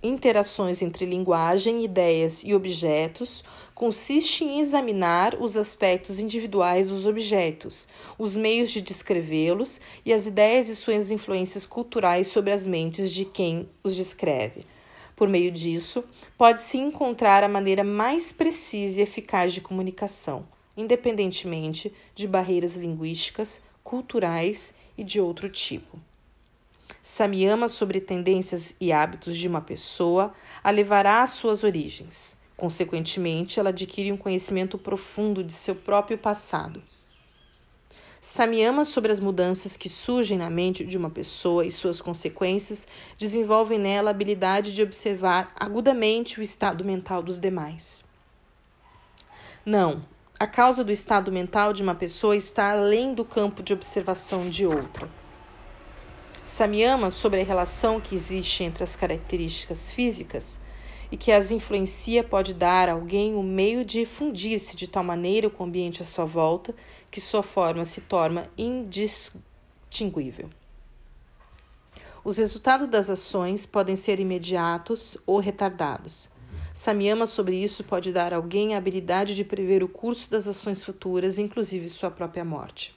interações 0.02 0.80
entre 0.80 1.04
linguagem, 1.04 1.84
ideias 1.84 2.42
e 2.42 2.54
objetos 2.54 3.44
consiste 3.74 4.44
em 4.44 4.60
examinar 4.60 5.36
os 5.38 5.58
aspectos 5.58 6.18
individuais 6.18 6.88
dos 6.88 7.04
objetos, 7.04 7.86
os 8.18 8.34
meios 8.34 8.70
de 8.70 8.80
descrevê-los 8.80 9.78
e 10.06 10.12
as 10.14 10.24
ideias 10.24 10.70
e 10.70 10.74
suas 10.74 11.10
influências 11.10 11.66
culturais 11.66 12.28
sobre 12.28 12.50
as 12.50 12.66
mentes 12.66 13.12
de 13.12 13.26
quem 13.26 13.68
os 13.84 13.94
descreve. 13.94 14.64
Por 15.14 15.28
meio 15.28 15.50
disso, 15.50 16.02
pode-se 16.38 16.78
encontrar 16.78 17.44
a 17.44 17.48
maneira 17.48 17.84
mais 17.84 18.32
precisa 18.32 19.00
e 19.00 19.02
eficaz 19.02 19.52
de 19.52 19.60
comunicação, 19.60 20.48
independentemente 20.74 21.92
de 22.14 22.26
barreiras 22.26 22.74
linguísticas, 22.74 23.60
culturais 23.84 24.74
e 24.96 25.04
de 25.04 25.20
outro 25.20 25.50
tipo. 25.50 26.07
Samyama 27.10 27.68
sobre 27.68 28.02
tendências 28.02 28.76
e 28.78 28.92
hábitos 28.92 29.34
de 29.34 29.48
uma 29.48 29.62
pessoa 29.62 30.34
a 30.62 30.70
levará 30.70 31.22
às 31.22 31.30
suas 31.30 31.64
origens. 31.64 32.38
Consequentemente, 32.54 33.58
ela 33.58 33.70
adquire 33.70 34.12
um 34.12 34.16
conhecimento 34.16 34.76
profundo 34.76 35.42
de 35.42 35.54
seu 35.54 35.74
próprio 35.74 36.18
passado. 36.18 36.82
Samyama 38.20 38.84
sobre 38.84 39.10
as 39.10 39.20
mudanças 39.20 39.74
que 39.74 39.88
surgem 39.88 40.36
na 40.36 40.50
mente 40.50 40.84
de 40.84 40.98
uma 40.98 41.08
pessoa 41.08 41.64
e 41.64 41.72
suas 41.72 41.98
consequências 41.98 42.86
desenvolve 43.16 43.78
nela 43.78 44.10
a 44.10 44.12
habilidade 44.12 44.74
de 44.74 44.82
observar 44.82 45.50
agudamente 45.58 46.38
o 46.38 46.42
estado 46.42 46.84
mental 46.84 47.22
dos 47.22 47.38
demais. 47.38 48.04
Não, 49.64 50.04
a 50.38 50.46
causa 50.46 50.84
do 50.84 50.92
estado 50.92 51.32
mental 51.32 51.72
de 51.72 51.82
uma 51.82 51.94
pessoa 51.94 52.36
está 52.36 52.70
além 52.70 53.14
do 53.14 53.24
campo 53.24 53.62
de 53.62 53.72
observação 53.72 54.50
de 54.50 54.66
outra. 54.66 55.08
Samyama 56.48 57.10
sobre 57.10 57.42
a 57.42 57.44
relação 57.44 58.00
que 58.00 58.14
existe 58.14 58.64
entre 58.64 58.82
as 58.82 58.96
características 58.96 59.90
físicas 59.90 60.62
e 61.12 61.16
que 61.16 61.30
as 61.30 61.50
influencia 61.50 62.24
pode 62.24 62.54
dar 62.54 62.88
a 62.88 62.92
alguém 62.92 63.34
o 63.34 63.42
meio 63.42 63.84
de 63.84 64.06
fundir-se 64.06 64.74
de 64.74 64.88
tal 64.88 65.04
maneira 65.04 65.50
com 65.50 65.64
o 65.64 65.66
ambiente 65.66 66.00
à 66.00 66.06
sua 66.06 66.24
volta 66.24 66.74
que 67.10 67.20
sua 67.20 67.42
forma 67.42 67.84
se 67.84 68.00
torna 68.00 68.48
indistinguível. 68.56 70.48
Os 72.24 72.38
resultados 72.38 72.88
das 72.88 73.10
ações 73.10 73.66
podem 73.66 73.94
ser 73.94 74.18
imediatos 74.18 75.18
ou 75.26 75.40
retardados. 75.40 76.30
Samyama 76.72 77.26
sobre 77.26 77.62
isso 77.62 77.84
pode 77.84 78.10
dar 78.10 78.32
a 78.32 78.36
alguém 78.36 78.74
a 78.74 78.78
habilidade 78.78 79.34
de 79.34 79.44
prever 79.44 79.82
o 79.84 79.88
curso 79.88 80.30
das 80.30 80.48
ações 80.48 80.82
futuras, 80.82 81.36
inclusive 81.36 81.90
sua 81.90 82.10
própria 82.10 82.42
morte. 82.44 82.96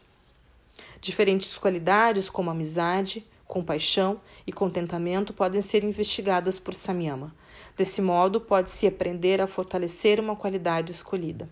Diferentes 1.02 1.58
qualidades, 1.58 2.30
como 2.30 2.50
amizade, 2.50 3.26
compaixão 3.52 4.22
e 4.48 4.54
contentamento, 4.54 5.34
podem 5.34 5.62
ser 5.62 5.84
investigadas 5.84 6.58
por 6.58 6.74
Samyama. 6.74 7.36
Desse 7.76 8.02
modo, 8.02 8.40
pode-se 8.40 8.88
aprender 8.88 9.42
a 9.42 9.48
fortalecer 9.48 10.22
uma 10.22 10.38
qualidade 10.38 10.94
escolhida. 10.94 11.50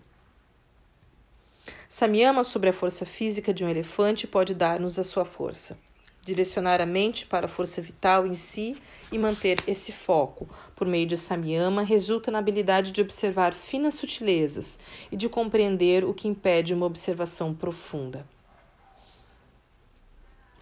Samyama 1.86 2.42
sobre 2.42 2.70
a 2.70 2.72
força 2.72 3.04
física 3.04 3.52
de 3.52 3.66
um 3.66 3.68
elefante 3.68 4.26
pode 4.26 4.54
dar-nos 4.54 4.98
a 4.98 5.04
sua 5.04 5.26
força 5.26 5.78
direcionar 6.22 6.80
a 6.80 6.86
mente 6.86 7.26
para 7.26 7.46
a 7.46 7.48
força 7.48 7.80
vital 7.80 8.26
em 8.26 8.34
si 8.34 8.76
e 9.10 9.18
manter 9.18 9.58
esse 9.66 9.90
foco 9.90 10.48
por 10.76 10.86
meio 10.86 11.06
de 11.06 11.16
samyama 11.16 11.82
resulta 11.82 12.30
na 12.30 12.38
habilidade 12.38 12.92
de 12.92 13.00
observar 13.00 13.54
finas 13.54 13.94
sutilezas 13.94 14.78
e 15.10 15.16
de 15.16 15.28
compreender 15.28 16.04
o 16.04 16.14
que 16.14 16.28
impede 16.28 16.74
uma 16.74 16.86
observação 16.86 17.54
profunda. 17.54 18.24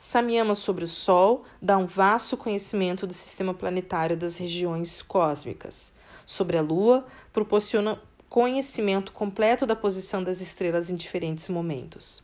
Samyama 0.01 0.55
sobre 0.55 0.85
o 0.85 0.87
Sol 0.87 1.43
dá 1.61 1.77
um 1.77 1.85
vasto 1.85 2.37
conhecimento 2.37 3.05
do 3.05 3.13
sistema 3.13 3.53
planetário 3.53 4.17
das 4.17 4.37
regiões 4.37 5.03
cósmicas. 5.03 5.93
Sobre 6.25 6.57
a 6.57 6.63
Lua, 6.63 7.05
proporciona 7.33 8.01
conhecimento 8.29 9.11
completo 9.11 9.67
da 9.67 9.75
posição 9.75 10.23
das 10.23 10.41
estrelas 10.41 10.89
em 10.89 10.95
diferentes 10.95 11.49
momentos 11.49 12.23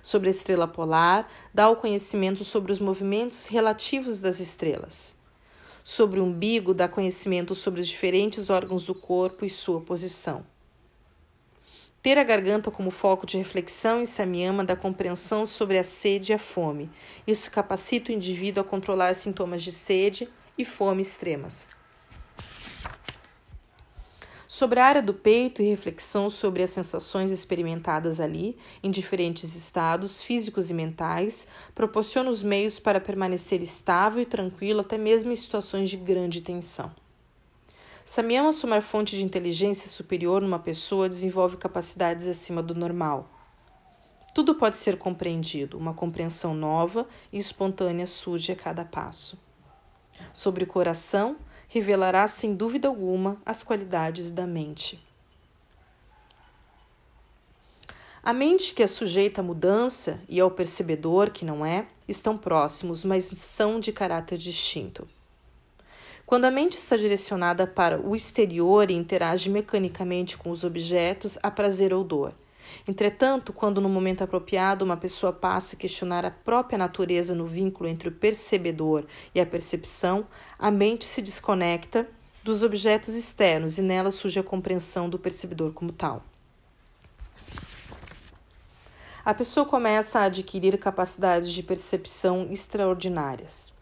sobre 0.00 0.28
a 0.28 0.30
estrela 0.30 0.68
polar, 0.68 1.28
dá 1.52 1.68
o 1.68 1.74
conhecimento 1.74 2.44
sobre 2.44 2.70
os 2.70 2.78
movimentos 2.78 3.46
relativos 3.46 4.20
das 4.20 4.38
estrelas. 4.38 5.16
Sobre 5.82 6.20
o 6.20 6.24
umbigo, 6.24 6.72
dá 6.72 6.88
conhecimento 6.88 7.56
sobre 7.56 7.80
os 7.80 7.88
diferentes 7.88 8.48
órgãos 8.48 8.84
do 8.84 8.94
corpo 8.94 9.44
e 9.44 9.50
sua 9.50 9.80
posição. 9.80 10.44
Ter 12.06 12.18
a 12.18 12.22
garganta 12.22 12.70
como 12.70 12.92
foco 12.92 13.26
de 13.26 13.36
reflexão 13.36 14.00
em 14.00 14.06
Samyama 14.06 14.62
dá 14.62 14.76
compreensão 14.76 15.44
sobre 15.44 15.76
a 15.76 15.82
sede 15.82 16.30
e 16.30 16.34
a 16.36 16.38
fome. 16.38 16.88
Isso 17.26 17.50
capacita 17.50 18.12
o 18.12 18.14
indivíduo 18.14 18.60
a 18.60 18.64
controlar 18.64 19.12
sintomas 19.14 19.60
de 19.60 19.72
sede 19.72 20.28
e 20.56 20.64
fome 20.64 21.02
extremas 21.02 21.66
sobre 24.46 24.78
a 24.78 24.86
área 24.86 25.02
do 25.02 25.12
peito 25.12 25.60
e 25.60 25.68
reflexão 25.68 26.30
sobre 26.30 26.62
as 26.62 26.70
sensações 26.70 27.32
experimentadas 27.32 28.20
ali, 28.20 28.56
em 28.84 28.90
diferentes 28.92 29.56
estados 29.56 30.22
físicos 30.22 30.70
e 30.70 30.74
mentais, 30.74 31.48
proporciona 31.74 32.30
os 32.30 32.44
meios 32.44 32.78
para 32.78 33.00
permanecer 33.00 33.60
estável 33.60 34.22
e 34.22 34.24
tranquilo 34.24 34.82
até 34.82 34.96
mesmo 34.96 35.32
em 35.32 35.36
situações 35.36 35.90
de 35.90 35.96
grande 35.96 36.40
tensão. 36.40 36.92
Samyama 38.06 38.52
somar 38.52 38.82
fonte 38.82 39.16
de 39.16 39.24
inteligência 39.24 39.88
superior 39.88 40.40
numa 40.40 40.60
pessoa 40.60 41.08
desenvolve 41.08 41.56
capacidades 41.56 42.28
acima 42.28 42.62
do 42.62 42.72
normal. 42.72 43.28
Tudo 44.32 44.54
pode 44.54 44.76
ser 44.76 44.96
compreendido, 44.96 45.76
uma 45.76 45.92
compreensão 45.92 46.54
nova 46.54 47.08
e 47.32 47.38
espontânea 47.38 48.06
surge 48.06 48.52
a 48.52 48.54
cada 48.54 48.84
passo. 48.84 49.36
Sobre 50.32 50.62
o 50.62 50.68
coração, 50.68 51.36
revelará 51.66 52.28
sem 52.28 52.54
dúvida 52.54 52.86
alguma 52.86 53.38
as 53.44 53.64
qualidades 53.64 54.30
da 54.30 54.46
mente. 54.46 55.04
A 58.22 58.32
mente 58.32 58.72
que 58.72 58.84
é 58.84 58.86
sujeita 58.86 59.40
à 59.40 59.44
mudança 59.44 60.22
e 60.28 60.38
ao 60.38 60.52
percebedor 60.52 61.30
que 61.30 61.44
não 61.44 61.66
é 61.66 61.88
estão 62.06 62.38
próximos, 62.38 63.04
mas 63.04 63.24
são 63.24 63.80
de 63.80 63.90
caráter 63.92 64.38
distinto. 64.38 65.08
Quando 66.26 66.44
a 66.44 66.50
mente 66.50 66.76
está 66.76 66.96
direcionada 66.96 67.68
para 67.68 68.00
o 68.00 68.16
exterior 68.16 68.90
e 68.90 68.94
interage 68.94 69.48
mecanicamente 69.48 70.36
com 70.36 70.50
os 70.50 70.64
objetos, 70.64 71.38
há 71.40 71.52
prazer 71.52 71.94
ou 71.94 72.02
dor. 72.02 72.34
Entretanto, 72.88 73.52
quando 73.52 73.80
no 73.80 73.88
momento 73.88 74.24
apropriado 74.24 74.84
uma 74.84 74.96
pessoa 74.96 75.32
passa 75.32 75.76
a 75.76 75.78
questionar 75.78 76.24
a 76.24 76.32
própria 76.32 76.76
natureza 76.76 77.32
no 77.32 77.46
vínculo 77.46 77.88
entre 77.88 78.08
o 78.08 78.12
percebedor 78.12 79.06
e 79.32 79.40
a 79.40 79.46
percepção, 79.46 80.26
a 80.58 80.68
mente 80.68 81.04
se 81.04 81.22
desconecta 81.22 82.08
dos 82.42 82.64
objetos 82.64 83.14
externos 83.14 83.78
e 83.78 83.82
nela 83.82 84.10
surge 84.10 84.40
a 84.40 84.42
compreensão 84.42 85.08
do 85.08 85.20
percebedor 85.20 85.72
como 85.72 85.92
tal. 85.92 86.24
A 89.24 89.32
pessoa 89.32 89.64
começa 89.64 90.18
a 90.18 90.24
adquirir 90.24 90.76
capacidades 90.76 91.52
de 91.52 91.62
percepção 91.62 92.48
extraordinárias. 92.50 93.75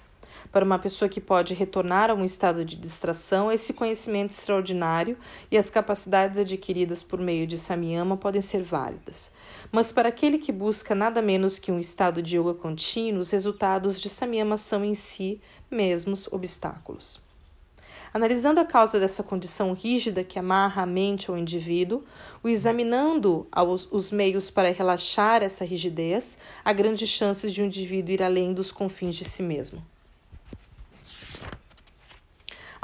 Para 0.53 0.65
uma 0.65 0.79
pessoa 0.79 1.09
que 1.09 1.21
pode 1.21 1.55
retornar 1.55 2.11
a 2.11 2.15
um 2.15 2.25
estado 2.25 2.65
de 2.65 2.77
distração, 2.77 3.51
esse 3.51 3.73
conhecimento 3.73 4.31
extraordinário 4.31 5.17
e 5.51 5.59
as 5.59 5.71
capacidades 5.71 6.39
adquiridas 6.39 7.03
por 7.03 7.19
meio 7.19 7.47
de 7.47 7.59
Samyama 7.59 8.17
podem 8.17 8.41
ser 8.41 8.63
válidas. 8.63 9.33
Mas 9.73 9.91
para 9.91 10.09
aquele 10.09 10.39
que 10.39 10.53
busca 10.53 10.95
nada 10.95 11.21
menos 11.21 11.59
que 11.59 11.73
um 11.73 11.81
estado 11.81 12.23
de 12.23 12.39
yoga 12.39 12.55
contínuo, 12.55 13.21
os 13.21 13.31
resultados 13.31 14.01
de 14.01 14.09
Samyama 14.09 14.57
são 14.57 14.85
em 14.85 14.95
si 14.95 15.41
mesmos 15.71 16.29
obstáculos. 16.33 17.21
Analisando 18.13 18.61
a 18.61 18.65
causa 18.65 19.01
dessa 19.01 19.25
condição 19.25 19.73
rígida 19.73 20.23
que 20.23 20.39
amarra 20.39 20.83
a 20.83 20.87
mente 20.87 21.29
ao 21.29 21.37
indivíduo, 21.37 22.05
o 22.45 22.49
examinando 22.49 23.49
os 23.91 24.13
meios 24.13 24.51
para 24.51 24.71
relaxar 24.71 25.43
essa 25.43 25.65
rigidez, 25.65 26.39
há 26.65 26.73
grandes 26.73 27.09
chances 27.09 27.53
de 27.53 27.61
um 27.61 27.67
indivíduo 27.67 28.13
ir 28.15 28.23
além 28.23 28.55
dos 28.55 28.71
confins 28.71 29.17
de 29.17 29.25
si 29.25 29.43
mesmo. 29.43 29.83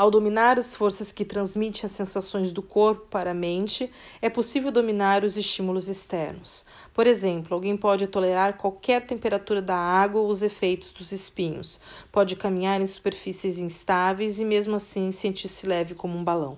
Ao 0.00 0.10
dominar 0.10 0.58
as 0.58 0.74
forças 0.74 1.12
que 1.12 1.26
transmitem 1.26 1.82
as 1.84 1.90
sensações 1.90 2.54
do 2.54 2.62
corpo 2.62 3.04
para 3.10 3.32
a 3.32 3.34
mente, 3.34 3.92
é 4.22 4.30
possível 4.30 4.72
dominar 4.72 5.24
os 5.24 5.36
estímulos 5.36 5.88
externos. 5.88 6.64
Por 6.94 7.06
exemplo, 7.06 7.52
alguém 7.52 7.76
pode 7.76 8.06
tolerar 8.06 8.56
qualquer 8.56 9.06
temperatura 9.06 9.60
da 9.60 9.76
água 9.76 10.22
ou 10.22 10.30
os 10.30 10.40
efeitos 10.40 10.90
dos 10.90 11.12
espinhos, 11.12 11.78
pode 12.10 12.34
caminhar 12.34 12.80
em 12.80 12.86
superfícies 12.86 13.58
instáveis 13.58 14.40
e 14.40 14.44
mesmo 14.46 14.74
assim 14.74 15.12
sentir-se 15.12 15.66
leve 15.66 15.94
como 15.94 16.16
um 16.16 16.24
balão. 16.24 16.56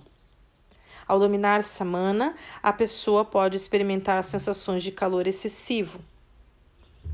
Ao 1.05 1.18
dominar 1.18 1.64
samana, 1.64 2.37
a 2.62 2.72
pessoa 2.72 3.24
pode 3.24 3.57
experimentar 3.57 4.22
sensações 4.22 4.85
de 4.85 4.92
calor 4.92 5.26
excessivo. 5.26 5.98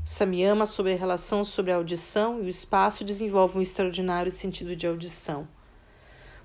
Samyama, 0.05 0.67
sobre 0.67 0.93
a 0.93 0.95
relação 0.95 1.43
sobre 1.43 1.71
a 1.71 1.77
audição 1.77 2.37
e 2.39 2.43
o 2.43 2.47
espaço, 2.47 3.03
desenvolve 3.03 3.57
um 3.57 3.61
extraordinário 3.63 4.29
sentido 4.29 4.75
de 4.75 4.85
audição 4.85 5.47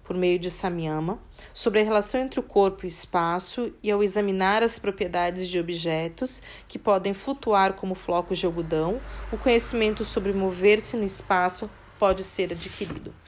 por 0.05 0.17
meio 0.17 0.38
de 0.38 0.51
Samyama, 0.51 1.19
sobre 1.53 1.81
a 1.81 1.85
relação 1.85 2.21
entre 2.21 2.38
o 2.38 2.43
corpo 2.43 2.85
e 2.85 2.87
o 2.87 2.88
espaço 2.88 3.73
e 3.83 3.90
ao 3.90 4.03
examinar 4.03 4.62
as 4.62 4.79
propriedades 4.79 5.49
de 5.49 5.59
objetos 5.59 6.43
que 6.69 6.79
podem 6.79 7.14
flutuar 7.14 7.73
como 7.73 7.95
flocos 7.95 8.38
de 8.38 8.47
algodão, 8.47 9.01
o 9.33 9.38
conhecimento 9.38 10.05
sobre 10.05 10.33
mover-se 10.33 10.97
no 10.97 11.05
espaço 11.05 11.71
pode 11.99 12.23
ser 12.23 12.53
adquirido. 12.53 13.24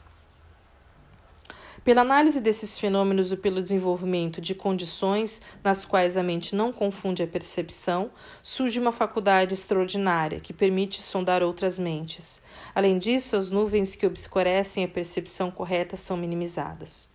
Pela 1.86 2.00
análise 2.00 2.40
desses 2.40 2.76
fenômenos 2.76 3.30
e 3.30 3.36
pelo 3.36 3.62
desenvolvimento 3.62 4.40
de 4.40 4.56
condições 4.56 5.40
nas 5.62 5.84
quais 5.84 6.16
a 6.16 6.22
mente 6.24 6.52
não 6.52 6.72
confunde 6.72 7.22
a 7.22 7.28
percepção, 7.28 8.10
surge 8.42 8.80
uma 8.80 8.90
faculdade 8.90 9.54
extraordinária 9.54 10.40
que 10.40 10.52
permite 10.52 11.00
sondar 11.00 11.44
outras 11.44 11.78
mentes. 11.78 12.42
Além 12.74 12.98
disso, 12.98 13.36
as 13.36 13.52
nuvens 13.52 13.94
que 13.94 14.04
obscurecem 14.04 14.82
a 14.82 14.88
percepção 14.88 15.48
correta 15.48 15.96
são 15.96 16.16
minimizadas. 16.16 17.08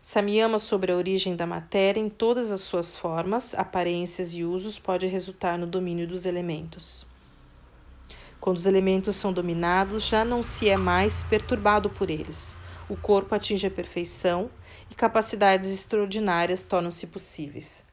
Samyama 0.00 0.60
sobre 0.60 0.92
a 0.92 0.96
origem 0.96 1.34
da 1.34 1.44
matéria 1.44 1.98
em 1.98 2.08
todas 2.08 2.52
as 2.52 2.60
suas 2.60 2.94
formas, 2.94 3.52
aparências 3.52 4.32
e 4.32 4.44
usos 4.44 4.78
pode 4.78 5.08
resultar 5.08 5.58
no 5.58 5.66
domínio 5.66 6.06
dos 6.06 6.24
elementos. 6.24 7.04
Quando 8.40 8.58
os 8.58 8.66
elementos 8.66 9.16
são 9.16 9.32
dominados, 9.32 10.06
já 10.06 10.24
não 10.24 10.40
se 10.40 10.70
é 10.70 10.76
mais 10.76 11.24
perturbado 11.24 11.90
por 11.90 12.08
eles 12.08 12.56
o 12.88 12.96
corpo 12.96 13.34
atinge 13.34 13.66
a 13.66 13.70
perfeição 13.70 14.50
e 14.90 14.94
capacidades 14.94 15.70
extraordinárias 15.70 16.64
tornam-se 16.64 17.06
possíveis. 17.08 17.84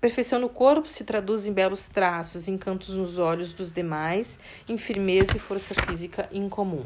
Perfeição 0.00 0.38
no 0.38 0.48
corpo 0.48 0.88
se 0.88 1.04
traduz 1.04 1.46
em 1.46 1.52
belos 1.52 1.86
traços, 1.86 2.48
encantos 2.48 2.90
nos 2.90 3.18
olhos 3.18 3.52
dos 3.52 3.72
demais, 3.72 4.38
em 4.68 4.78
firmeza 4.78 5.36
e 5.36 5.40
força 5.40 5.74
física 5.74 6.28
incomum. 6.32 6.84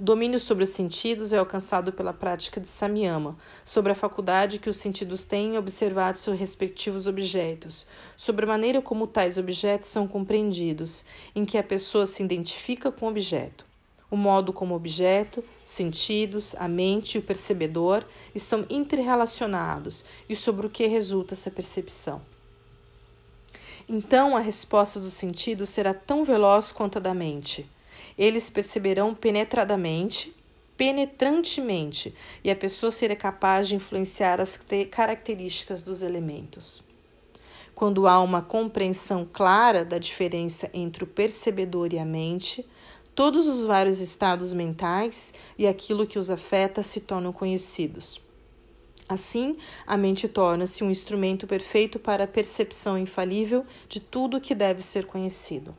O 0.00 0.02
domínio 0.02 0.38
sobre 0.38 0.62
os 0.62 0.70
sentidos 0.70 1.32
é 1.32 1.38
alcançado 1.38 1.92
pela 1.92 2.12
prática 2.12 2.60
de 2.60 2.68
samyama, 2.68 3.36
sobre 3.64 3.90
a 3.90 3.96
faculdade 3.96 4.60
que 4.60 4.70
os 4.70 4.76
sentidos 4.76 5.24
têm 5.24 5.54
em 5.54 5.58
observar 5.58 6.16
seus 6.16 6.38
respectivos 6.38 7.08
objetos, 7.08 7.84
sobre 8.16 8.44
a 8.44 8.48
maneira 8.48 8.80
como 8.80 9.08
tais 9.08 9.36
objetos 9.36 9.90
são 9.90 10.06
compreendidos, 10.06 11.04
em 11.34 11.44
que 11.44 11.58
a 11.58 11.64
pessoa 11.64 12.06
se 12.06 12.22
identifica 12.22 12.92
com 12.92 13.06
o 13.06 13.08
objeto. 13.08 13.67
O 14.10 14.16
modo 14.16 14.52
como 14.52 14.74
objeto, 14.74 15.44
sentidos, 15.64 16.54
a 16.56 16.66
mente 16.66 17.16
e 17.16 17.18
o 17.18 17.22
percebedor 17.22 18.04
estão 18.34 18.64
interrelacionados 18.70 20.04
e 20.28 20.34
sobre 20.34 20.66
o 20.66 20.70
que 20.70 20.86
resulta 20.86 21.34
essa 21.34 21.50
percepção. 21.50 22.22
Então 23.88 24.36
a 24.36 24.40
resposta 24.40 24.98
dos 24.98 25.12
sentidos 25.12 25.68
será 25.70 25.92
tão 25.92 26.24
veloz 26.24 26.72
quanto 26.72 26.98
a 26.98 27.00
da 27.00 27.14
mente 27.14 27.68
eles 28.18 28.50
perceberão 28.50 29.14
penetradamente, 29.14 30.34
penetrantemente, 30.76 32.12
e 32.42 32.50
a 32.50 32.56
pessoa 32.56 32.90
será 32.90 33.14
capaz 33.14 33.68
de 33.68 33.76
influenciar 33.76 34.40
as 34.40 34.58
características 34.90 35.84
dos 35.84 36.02
elementos. 36.02 36.82
Quando 37.76 38.08
há 38.08 38.20
uma 38.20 38.42
compreensão 38.42 39.24
clara 39.32 39.84
da 39.84 39.98
diferença 39.98 40.68
entre 40.74 41.04
o 41.04 41.06
percebedor 41.06 41.92
e 41.92 41.98
a 41.98 42.04
mente, 42.04 42.66
todos 43.18 43.48
os 43.48 43.64
vários 43.64 43.98
estados 43.98 44.52
mentais 44.52 45.34
e 45.58 45.66
aquilo 45.66 46.06
que 46.06 46.20
os 46.20 46.30
afeta 46.30 46.84
se 46.84 47.00
tornam 47.00 47.32
conhecidos. 47.32 48.20
Assim, 49.08 49.56
a 49.84 49.96
mente 49.96 50.28
torna-se 50.28 50.84
um 50.84 50.90
instrumento 50.90 51.44
perfeito 51.44 51.98
para 51.98 52.22
a 52.22 52.28
percepção 52.28 52.96
infalível 52.96 53.66
de 53.88 53.98
tudo 53.98 54.36
o 54.36 54.40
que 54.40 54.54
deve 54.54 54.84
ser 54.84 55.04
conhecido. 55.04 55.76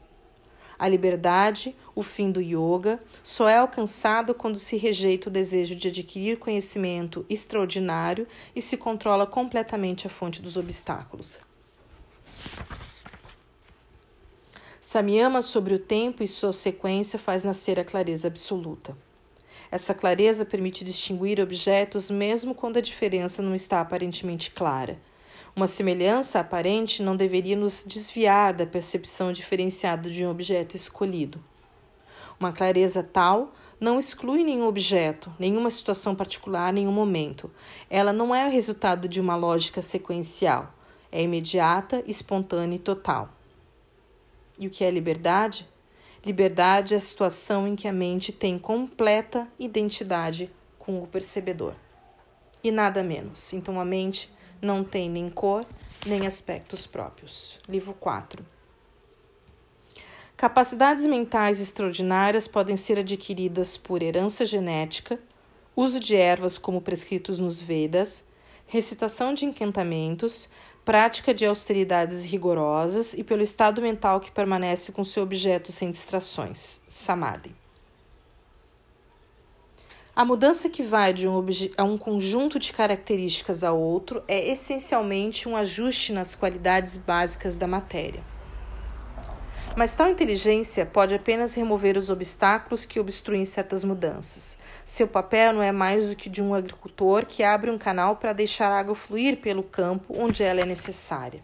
A 0.77 0.85
liberdade, 0.89 1.73
o 1.95 2.03
fim 2.03 2.29
do 2.29 2.41
yoga, 2.41 3.01
só 3.23 3.47
é 3.47 3.55
alcançado 3.55 4.33
quando 4.33 4.59
se 4.59 4.75
rejeita 4.75 5.29
o 5.29 5.31
desejo 5.31 5.75
de 5.75 5.87
adquirir 5.87 6.39
conhecimento 6.39 7.25
extraordinário 7.29 8.27
e 8.53 8.59
se 8.59 8.75
controla 8.75 9.25
completamente 9.25 10.05
a 10.05 10.09
fonte 10.09 10.41
dos 10.41 10.57
obstáculos. 10.57 11.39
Samyama 14.91 15.41
sobre 15.41 15.75
o 15.75 15.79
tempo 15.79 16.23
e 16.23 16.27
sua 16.27 16.51
sequência 16.51 17.19
faz 17.19 17.43
nascer 17.43 17.79
a 17.79 17.85
clareza 17.85 18.27
absoluta. 18.27 18.97
Essa 19.69 19.93
clareza 19.93 20.43
permite 20.43 20.83
distinguir 20.83 21.39
objetos 21.39 22.09
mesmo 22.09 22.55
quando 22.55 22.77
a 22.77 22.81
diferença 22.81 23.43
não 23.43 23.53
está 23.53 23.81
aparentemente 23.81 24.49
clara 24.49 24.97
uma 25.55 25.67
semelhança 25.67 26.39
aparente 26.39 27.03
não 27.03 27.15
deveria 27.15 27.57
nos 27.57 27.83
desviar 27.85 28.53
da 28.53 28.65
percepção 28.65 29.33
diferenciada 29.33 30.09
de 30.09 30.25
um 30.25 30.31
objeto 30.31 30.75
escolhido. 30.75 31.43
Uma 32.39 32.53
clareza 32.53 33.03
tal 33.03 33.53
não 33.79 33.99
exclui 33.99 34.43
nenhum 34.43 34.67
objeto, 34.67 35.29
nenhuma 35.37 35.69
situação 35.69 36.15
particular, 36.15 36.71
nenhum 36.71 36.91
momento. 36.91 37.51
Ela 37.89 38.13
não 38.13 38.33
é 38.33 38.47
o 38.47 38.51
resultado 38.51 39.07
de 39.07 39.19
uma 39.19 39.35
lógica 39.35 39.81
sequencial. 39.81 40.73
É 41.11 41.21
imediata, 41.21 42.03
espontânea 42.07 42.77
e 42.77 42.79
total. 42.79 43.29
E 44.59 44.67
o 44.67 44.69
que 44.69 44.83
é 44.83 44.91
liberdade? 44.91 45.65
Liberdade 46.23 46.93
é 46.93 46.97
a 46.97 46.99
situação 46.99 47.65
em 47.65 47.77
que 47.77 47.87
a 47.87 47.93
mente 47.93 48.33
tem 48.33 48.59
completa 48.59 49.47
identidade 49.57 50.51
com 50.77 51.01
o 51.01 51.07
percebedor. 51.07 51.73
E 52.61 52.69
nada 52.69 53.01
menos. 53.01 53.53
Então 53.53 53.79
a 53.79 53.85
mente 53.85 54.29
não 54.61 54.83
tem 54.83 55.09
nem 55.09 55.29
cor 55.29 55.65
nem 56.05 56.27
aspectos 56.27 56.85
próprios. 56.85 57.57
Livro 57.67 57.93
4. 57.93 58.45
Capacidades 60.35 61.05
mentais 61.05 61.59
extraordinárias 61.59 62.47
podem 62.47 62.77
ser 62.77 62.99
adquiridas 62.99 63.75
por 63.75 64.01
herança 64.01 64.45
genética, 64.45 65.19
uso 65.75 65.99
de 65.99 66.15
ervas 66.15 66.57
como 66.57 66.81
prescritos 66.81 67.39
nos 67.39 67.61
Vedas, 67.61 68.25
recitação 68.65 69.33
de 69.33 69.45
encantamentos, 69.45 70.49
prática 70.89 71.35
de 71.35 71.45
austeridades 71.45 72.23
rigorosas 72.23 73.13
e 73.13 73.23
pelo 73.23 73.43
estado 73.43 73.79
mental 73.79 74.19
que 74.19 74.31
permanece 74.31 74.91
com 74.91 75.05
seu 75.05 75.21
objeto 75.21 75.71
sem 75.71 75.91
distrações, 75.91 76.81
samadhi. 76.87 77.55
A 80.15 80.25
mudança 80.25 80.67
que 80.67 80.81
vai 80.81 81.13
de 81.13 81.27
um, 81.27 81.45
a 81.77 81.83
um 81.83 81.95
conjunto 81.95 82.57
de 82.57 82.73
características 82.73 83.63
a 83.63 83.71
outro 83.71 84.23
é 84.27 84.49
essencialmente 84.49 85.47
um 85.47 85.55
ajuste 85.55 86.11
nas 86.11 86.33
qualidades 86.33 86.97
básicas 86.97 87.55
da 87.55 87.67
matéria. 87.67 88.23
Mas 89.79 89.95
tal 89.95 90.09
inteligência 90.09 90.85
pode 90.85 91.13
apenas 91.13 91.53
remover 91.53 91.95
os 91.95 92.09
obstáculos 92.09 92.83
que 92.83 92.99
obstruem 92.99 93.45
certas 93.45 93.85
mudanças. 93.85 94.57
Seu 94.83 95.07
papel 95.07 95.53
não 95.53 95.61
é 95.61 95.71
mais 95.71 96.09
do 96.09 96.17
que 96.17 96.29
de 96.29 96.43
um 96.43 96.53
agricultor 96.53 97.25
que 97.25 97.43
abre 97.43 97.71
um 97.71 97.77
canal 97.77 98.17
para 98.17 98.33
deixar 98.33 98.69
a 98.69 98.77
água 98.77 98.93
fluir 98.93 99.37
pelo 99.37 99.63
campo 99.63 100.13
onde 100.19 100.43
ela 100.43 100.59
é 100.59 100.65
necessária. 100.65 101.41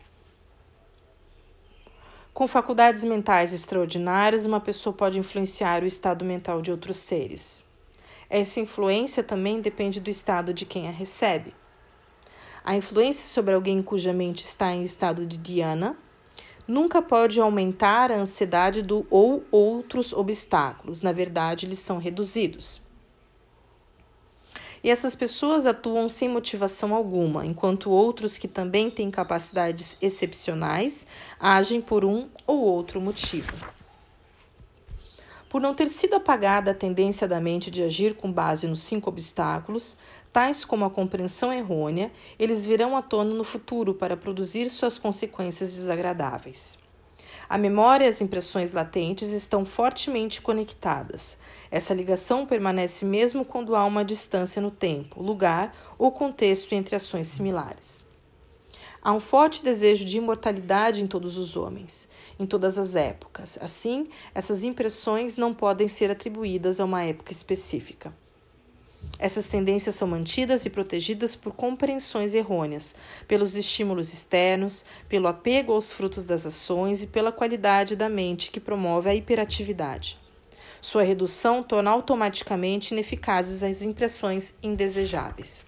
Com 2.34 2.46
faculdades 2.46 3.06
mentais 3.06 3.54
extraordinárias, 3.54 4.46
uma 4.46 4.60
pessoa 4.60 4.94
pode 4.94 5.18
influenciar 5.18 5.82
o 5.82 5.86
estado 5.86 6.26
mental 6.26 6.62
de 6.62 6.72
outros 6.72 6.98
seres. 6.98 7.66
Essa 8.30 8.60
influência 8.60 9.24
também 9.24 9.62
depende 9.62 10.02
do 10.02 10.10
estado 10.10 10.54
de 10.54 10.66
quem 10.66 10.90
a 10.90 10.92
recebe. 10.92 11.56
A 12.66 12.76
influência 12.76 13.30
sobre 13.30 13.54
alguém 13.54 13.82
cuja 13.82 14.12
mente 14.12 14.44
está 14.44 14.74
em 14.74 14.84
estado 14.84 15.26
de 15.26 15.38
dhyana 15.38 15.96
nunca 16.68 17.02
pode 17.02 17.40
aumentar 17.40 18.12
a 18.12 18.18
ansiedade 18.18 18.82
do 18.82 19.06
ou 19.10 19.44
outros 19.52 20.14
obstáculos, 20.14 21.02
na 21.02 21.12
verdade, 21.12 21.66
eles 21.66 21.80
são 21.80 21.98
reduzidos. 21.98 22.82
E 24.84 24.90
essas 24.90 25.16
pessoas 25.16 25.66
atuam 25.66 26.08
sem 26.08 26.30
motivação 26.30 26.94
alguma, 26.94 27.46
enquanto 27.46 27.90
outros 27.90 28.38
que 28.38 28.48
também 28.48 28.92
têm 28.92 29.10
capacidades 29.10 29.98
excepcionais 30.00 31.08
agem 31.40 31.82
por 31.82 32.06
um 32.06 32.30
ou 32.46 32.60
outro 32.60 33.02
motivo. 33.02 33.75
Por 35.56 35.62
não 35.62 35.74
ter 35.74 35.88
sido 35.88 36.16
apagada 36.16 36.72
a 36.72 36.74
tendência 36.74 37.26
da 37.30 37.40
mente 37.40 37.72
de 37.72 37.82
agir 37.82 38.16
com 38.16 38.30
base 38.30 38.68
nos 38.68 38.82
cinco 38.82 39.10
obstáculos, 39.10 39.98
tais 40.34 40.66
como 40.66 40.84
a 40.84 40.90
compreensão 40.90 41.54
errônea, 41.54 42.12
eles 42.38 42.66
virão 42.66 42.98
à 42.98 43.02
tona 43.02 43.34
no 43.34 43.46
futuro 43.46 43.94
para 43.94 44.18
produzir 44.18 44.70
suas 44.70 45.00
consequências 45.00 45.74
desagradáveis. 45.74 46.78
A 47.48 47.58
memória 47.58 48.04
e 48.04 48.10
as 48.10 48.20
impressões 48.20 48.74
latentes 48.74 49.32
estão 49.32 49.66
fortemente 49.66 50.42
conectadas. 50.42 51.38
Essa 51.72 51.94
ligação 51.94 52.46
permanece 52.46 53.06
mesmo 53.06 53.46
quando 53.46 53.78
há 53.78 53.86
uma 53.86 54.04
distância 54.04 54.62
no 54.62 54.72
tempo, 54.72 55.24
lugar 55.24 55.74
ou 55.98 56.12
contexto 56.12 56.74
entre 56.76 56.98
ações 56.98 57.30
similares. 57.30 58.05
Há 59.06 59.14
um 59.14 59.20
forte 59.20 59.64
desejo 59.64 60.04
de 60.04 60.18
imortalidade 60.18 61.04
em 61.04 61.06
todos 61.06 61.38
os 61.38 61.56
homens, 61.56 62.10
em 62.40 62.46
todas 62.48 62.80
as 62.80 62.96
épocas. 62.96 63.56
Assim, 63.62 64.08
essas 64.34 64.64
impressões 64.64 65.38
não 65.38 65.54
podem 65.54 65.88
ser 65.88 66.10
atribuídas 66.10 66.80
a 66.80 66.86
uma 66.86 67.04
época 67.04 67.32
específica. 67.32 68.12
Essas 69.20 69.48
tendências 69.48 69.94
são 69.94 70.08
mantidas 70.08 70.66
e 70.66 70.72
protegidas 70.72 71.36
por 71.36 71.54
compreensões 71.54 72.34
errôneas, 72.34 72.96
pelos 73.28 73.56
estímulos 73.56 74.12
externos, 74.12 74.84
pelo 75.08 75.28
apego 75.28 75.74
aos 75.74 75.92
frutos 75.92 76.26
das 76.26 76.44
ações 76.44 77.04
e 77.04 77.08
pela 77.08 77.32
qualidade 77.32 77.96
da 77.96 78.10
mente 78.10 78.50
que 78.50 78.60
promove 78.60 79.08
a 79.08 79.14
hiperatividade. 79.14 80.18
Sua 80.82 81.04
redução 81.04 81.62
torna 81.62 81.92
automaticamente 81.92 82.96
ineficazes 82.96 83.62
as 83.62 83.84
impressões 83.84 84.56
indesejáveis. 84.64 85.64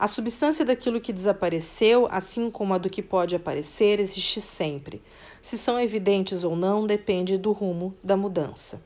A 0.00 0.08
substância 0.08 0.64
daquilo 0.64 0.98
que 0.98 1.12
desapareceu, 1.12 2.08
assim 2.10 2.50
como 2.50 2.72
a 2.72 2.78
do 2.78 2.88
que 2.88 3.02
pode 3.02 3.36
aparecer, 3.36 4.00
existe 4.00 4.40
sempre. 4.40 5.02
Se 5.42 5.58
são 5.58 5.78
evidentes 5.78 6.42
ou 6.42 6.56
não, 6.56 6.86
depende 6.86 7.36
do 7.36 7.52
rumo 7.52 7.94
da 8.02 8.16
mudança. 8.16 8.82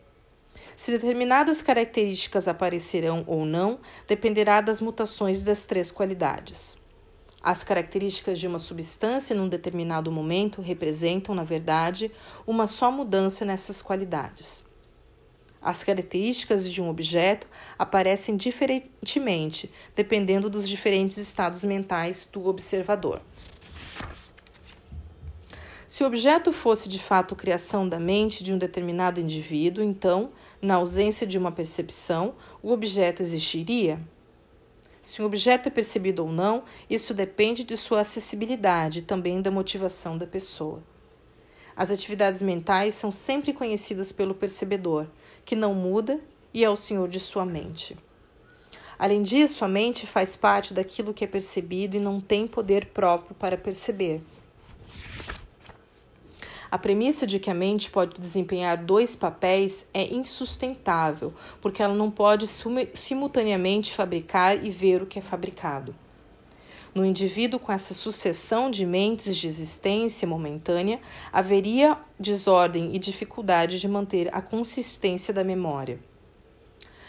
Se 0.74 0.90
determinadas 0.90 1.62
características 1.62 2.48
aparecerão 2.48 3.22
ou 3.28 3.46
não, 3.46 3.78
dependerá 4.08 4.60
das 4.60 4.80
mutações 4.80 5.44
das 5.44 5.64
três 5.64 5.88
qualidades. 5.88 6.76
As 7.40 7.62
características 7.62 8.40
de 8.40 8.48
uma 8.48 8.58
substância 8.58 9.36
num 9.36 9.48
determinado 9.48 10.10
momento 10.10 10.60
representam, 10.60 11.32
na 11.32 11.44
verdade, 11.44 12.10
uma 12.44 12.66
só 12.66 12.90
mudança 12.90 13.44
nessas 13.44 13.80
qualidades. 13.80 14.64
As 15.64 15.82
características 15.82 16.70
de 16.70 16.82
um 16.82 16.90
objeto 16.90 17.46
aparecem 17.78 18.36
diferentemente, 18.36 19.72
dependendo 19.96 20.50
dos 20.50 20.68
diferentes 20.68 21.16
estados 21.16 21.64
mentais 21.64 22.28
do 22.30 22.46
observador. 22.46 23.22
Se 25.86 26.04
o 26.04 26.06
objeto 26.06 26.52
fosse 26.52 26.86
de 26.86 26.98
fato 26.98 27.34
criação 27.34 27.88
da 27.88 27.98
mente 27.98 28.44
de 28.44 28.52
um 28.52 28.58
determinado 28.58 29.20
indivíduo, 29.20 29.82
então, 29.82 30.32
na 30.60 30.74
ausência 30.74 31.26
de 31.26 31.38
uma 31.38 31.50
percepção, 31.50 32.34
o 32.62 32.70
objeto 32.70 33.22
existiria? 33.22 33.98
Se 35.00 35.22
um 35.22 35.24
objeto 35.24 35.68
é 35.68 35.70
percebido 35.70 36.24
ou 36.24 36.30
não, 36.30 36.64
isso 36.90 37.14
depende 37.14 37.64
de 37.64 37.76
sua 37.78 38.00
acessibilidade 38.00 38.98
e 38.98 39.02
também 39.02 39.40
da 39.40 39.50
motivação 39.50 40.18
da 40.18 40.26
pessoa. 40.26 40.82
As 41.76 41.90
atividades 41.90 42.42
mentais 42.42 42.94
são 42.94 43.10
sempre 43.10 43.52
conhecidas 43.52 44.12
pelo 44.12 44.34
percebedor, 44.34 45.08
que 45.44 45.56
não 45.56 45.74
muda 45.74 46.20
e 46.52 46.64
é 46.64 46.70
o 46.70 46.76
senhor 46.76 47.08
de 47.08 47.20
sua 47.20 47.44
mente. 47.44 47.96
Além 48.98 49.22
disso, 49.22 49.64
a 49.64 49.68
mente 49.68 50.06
faz 50.06 50.36
parte 50.36 50.72
daquilo 50.72 51.12
que 51.12 51.24
é 51.24 51.26
percebido 51.26 51.96
e 51.96 52.00
não 52.00 52.20
tem 52.20 52.46
poder 52.46 52.86
próprio 52.86 53.34
para 53.34 53.58
perceber. 53.58 54.22
A 56.70 56.78
premissa 56.78 57.26
de 57.26 57.38
que 57.38 57.50
a 57.50 57.54
mente 57.54 57.90
pode 57.90 58.20
desempenhar 58.20 58.76
dois 58.76 59.14
papéis 59.14 59.88
é 59.94 60.12
insustentável, 60.12 61.32
porque 61.60 61.82
ela 61.82 61.94
não 61.94 62.10
pode 62.10 62.46
simultaneamente 62.94 63.94
fabricar 63.94 64.64
e 64.64 64.70
ver 64.70 65.02
o 65.02 65.06
que 65.06 65.18
é 65.18 65.22
fabricado. 65.22 65.94
No 66.94 67.04
indivíduo 67.04 67.58
com 67.58 67.72
essa 67.72 67.92
sucessão 67.92 68.70
de 68.70 68.86
mentes 68.86 69.36
de 69.36 69.48
existência 69.48 70.28
momentânea, 70.28 71.00
haveria 71.32 71.98
desordem 72.20 72.94
e 72.94 73.00
dificuldade 73.00 73.80
de 73.80 73.88
manter 73.88 74.32
a 74.32 74.40
consistência 74.40 75.34
da 75.34 75.42
memória. 75.42 75.98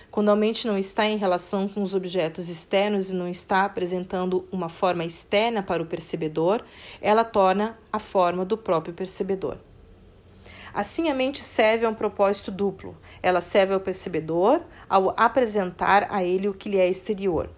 Quando 0.09 0.29
a 0.29 0.35
mente 0.35 0.65
não 0.65 0.75
está 0.75 1.05
em 1.05 1.17
relação 1.17 1.67
com 1.67 1.83
os 1.83 1.93
objetos 1.93 2.49
externos 2.49 3.11
e 3.11 3.13
não 3.13 3.27
está 3.27 3.63
apresentando 3.63 4.47
uma 4.51 4.69
forma 4.69 5.05
externa 5.05 5.61
para 5.61 5.83
o 5.83 5.85
percebedor, 5.85 6.65
ela 6.99 7.23
torna 7.23 7.77
a 7.93 7.99
forma 7.99 8.43
do 8.43 8.57
próprio 8.57 8.93
percebedor. 8.93 9.59
Assim, 10.73 11.09
a 11.09 11.13
mente 11.13 11.43
serve 11.43 11.85
a 11.85 11.89
um 11.89 11.93
propósito 11.93 12.49
duplo. 12.49 12.97
Ela 13.21 13.39
serve 13.39 13.75
ao 13.75 13.79
percebedor 13.79 14.61
ao 14.89 15.13
apresentar 15.15 16.07
a 16.09 16.23
ele 16.23 16.47
o 16.47 16.53
que 16.55 16.69
lhe 16.69 16.79
é 16.79 16.89
exterior. 16.89 17.51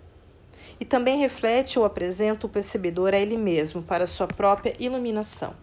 E 0.79 0.85
também 0.85 1.17
reflete 1.17 1.79
ou 1.79 1.85
apresenta 1.85 2.45
o 2.45 2.49
percebedor 2.49 3.13
a 3.13 3.17
ele 3.17 3.37
mesmo 3.37 3.81
para 3.81 4.05
sua 4.07 4.27
própria 4.27 4.75
iluminação. 4.79 5.55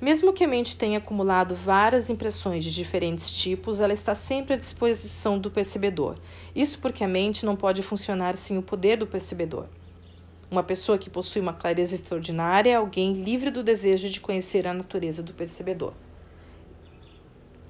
Mesmo 0.00 0.32
que 0.32 0.44
a 0.44 0.48
mente 0.48 0.76
tenha 0.76 0.98
acumulado 0.98 1.54
várias 1.54 2.10
impressões 2.10 2.62
de 2.62 2.74
diferentes 2.74 3.30
tipos, 3.30 3.80
ela 3.80 3.94
está 3.94 4.14
sempre 4.14 4.54
à 4.54 4.56
disposição 4.56 5.38
do 5.38 5.50
percebedor. 5.50 6.16
Isso 6.54 6.78
porque 6.80 7.02
a 7.02 7.08
mente 7.08 7.46
não 7.46 7.56
pode 7.56 7.82
funcionar 7.82 8.36
sem 8.36 8.58
o 8.58 8.62
poder 8.62 8.98
do 8.98 9.06
percebedor. 9.06 9.66
Uma 10.50 10.62
pessoa 10.62 10.98
que 10.98 11.08
possui 11.08 11.40
uma 11.40 11.54
clareza 11.54 11.94
extraordinária 11.94 12.70
é 12.70 12.74
alguém 12.74 13.14
livre 13.14 13.50
do 13.50 13.64
desejo 13.64 14.10
de 14.10 14.20
conhecer 14.20 14.68
a 14.68 14.74
natureza 14.74 15.22
do 15.22 15.32
percebedor. 15.32 15.94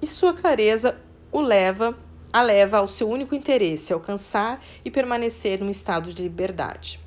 E 0.02 0.06
sua 0.06 0.34
clareza 0.34 1.00
o 1.30 1.40
leva, 1.40 1.96
a 2.32 2.42
leva 2.42 2.78
ao 2.78 2.88
seu 2.88 3.08
único 3.08 3.34
interesse, 3.34 3.92
alcançar 3.92 4.62
e 4.84 4.90
permanecer 4.90 5.60
num 5.60 5.70
estado 5.70 6.12
de 6.12 6.22
liberdade. 6.22 7.00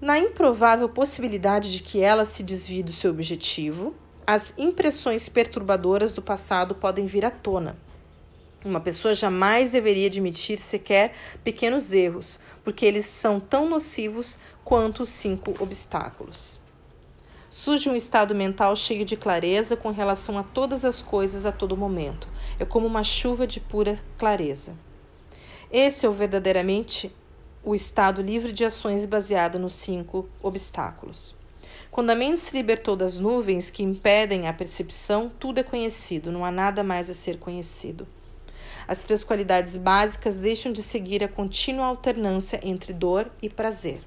Na 0.00 0.18
improvável 0.18 0.88
possibilidade 0.88 1.72
de 1.72 1.82
que 1.82 2.02
ela 2.02 2.24
se 2.24 2.42
desvie 2.42 2.82
do 2.82 2.92
seu 2.92 3.10
objetivo, 3.10 3.94
as 4.26 4.56
impressões 4.58 5.28
perturbadoras 5.28 6.12
do 6.12 6.20
passado 6.20 6.74
podem 6.74 7.06
vir 7.06 7.24
à 7.24 7.30
tona. 7.30 7.76
Uma 8.64 8.80
pessoa 8.80 9.14
jamais 9.14 9.70
deveria 9.70 10.08
admitir 10.08 10.58
sequer 10.58 11.14
pequenos 11.44 11.92
erros, 11.92 12.40
porque 12.64 12.84
eles 12.84 13.06
são 13.06 13.38
tão 13.38 13.68
nocivos 13.68 14.38
quanto 14.64 15.04
os 15.04 15.08
cinco 15.08 15.54
obstáculos. 15.62 16.60
Surge 17.48 17.88
um 17.88 17.94
estado 17.94 18.34
mental 18.34 18.74
cheio 18.74 19.04
de 19.04 19.16
clareza 19.16 19.76
com 19.76 19.90
relação 19.90 20.36
a 20.36 20.42
todas 20.42 20.84
as 20.84 21.00
coisas 21.00 21.46
a 21.46 21.52
todo 21.52 21.76
momento. 21.76 22.26
É 22.58 22.64
como 22.64 22.86
uma 22.86 23.04
chuva 23.04 23.46
de 23.46 23.60
pura 23.60 23.98
clareza. 24.16 24.74
Esse 25.70 26.06
é 26.06 26.08
o 26.08 26.12
verdadeiramente 26.12 27.12
o 27.62 27.74
estado 27.74 28.22
livre 28.22 28.52
de 28.52 28.64
ações 28.64 29.04
baseado 29.04 29.58
nos 29.58 29.74
cinco 29.74 30.28
obstáculos. 30.40 31.36
Quando 31.90 32.10
a 32.10 32.14
mente 32.14 32.40
se 32.40 32.56
libertou 32.56 32.94
das 32.94 33.18
nuvens 33.18 33.70
que 33.70 33.82
impedem 33.82 34.46
a 34.46 34.52
percepção, 34.52 35.30
tudo 35.40 35.58
é 35.58 35.62
conhecido, 35.62 36.30
não 36.30 36.44
há 36.44 36.50
nada 36.50 36.84
mais 36.84 37.10
a 37.10 37.14
ser 37.14 37.38
conhecido. 37.38 38.06
As 38.86 39.00
três 39.00 39.24
qualidades 39.24 39.76
básicas 39.76 40.40
deixam 40.40 40.70
de 40.70 40.82
seguir 40.82 41.24
a 41.24 41.28
contínua 41.28 41.86
alternância 41.86 42.60
entre 42.62 42.92
dor 42.92 43.30
e 43.42 43.50
prazer. 43.50 44.00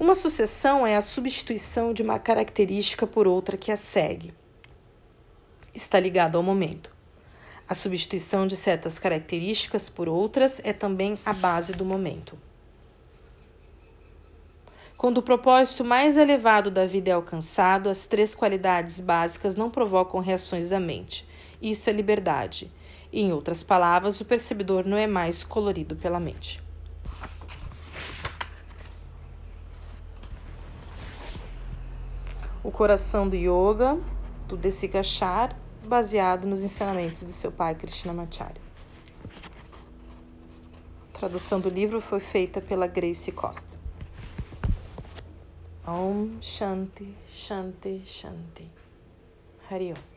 Uma 0.00 0.14
sucessão 0.14 0.86
é 0.86 0.96
a 0.96 1.02
substituição 1.02 1.92
de 1.92 2.02
uma 2.02 2.18
característica 2.18 3.06
por 3.06 3.26
outra 3.26 3.56
que 3.56 3.70
a 3.70 3.76
segue. 3.76 4.32
Está 5.74 5.98
ligado 5.98 6.36
ao 6.36 6.42
momento. 6.42 6.94
A 7.68 7.74
substituição 7.74 8.46
de 8.46 8.56
certas 8.56 8.98
características 8.98 9.88
por 9.88 10.08
outras 10.08 10.60
é 10.64 10.72
também 10.72 11.18
a 11.26 11.32
base 11.32 11.72
do 11.72 11.84
momento. 11.84 12.38
Quando 14.96 15.18
o 15.18 15.22
propósito 15.22 15.84
mais 15.84 16.16
elevado 16.16 16.70
da 16.70 16.86
vida 16.86 17.10
é 17.10 17.12
alcançado, 17.12 17.88
as 17.88 18.06
três 18.06 18.34
qualidades 18.34 19.00
básicas 19.00 19.56
não 19.56 19.68
provocam 19.68 20.20
reações 20.20 20.68
da 20.68 20.78
mente. 20.78 21.26
Isso 21.60 21.90
é 21.90 21.92
liberdade. 21.92 22.70
E, 23.12 23.20
em 23.20 23.32
outras 23.32 23.62
palavras, 23.62 24.20
o 24.20 24.24
percebedor 24.24 24.86
não 24.86 24.96
é 24.96 25.06
mais 25.06 25.42
colorido 25.42 25.96
pela 25.96 26.20
mente. 26.20 26.62
O 32.62 32.70
coração 32.70 33.28
do 33.28 33.36
yoga, 33.36 33.98
do 34.48 34.56
Desikachar, 34.56 35.54
baseado 35.86 36.46
nos 36.46 36.62
ensinamentos 36.62 37.24
do 37.24 37.32
seu 37.32 37.52
pai 37.52 37.74
Krishnamacharya. 37.74 38.62
A 41.12 41.18
tradução 41.18 41.60
do 41.60 41.68
livro 41.68 42.00
foi 42.00 42.20
feita 42.20 42.60
pela 42.60 42.86
Grace 42.86 43.30
Costa. 43.32 43.78
Om 45.86 46.38
Shanti 46.40 47.14
Shanti 47.28 48.02
Shanti 48.06 48.70
Hari 49.70 49.92
Om. 49.92 50.13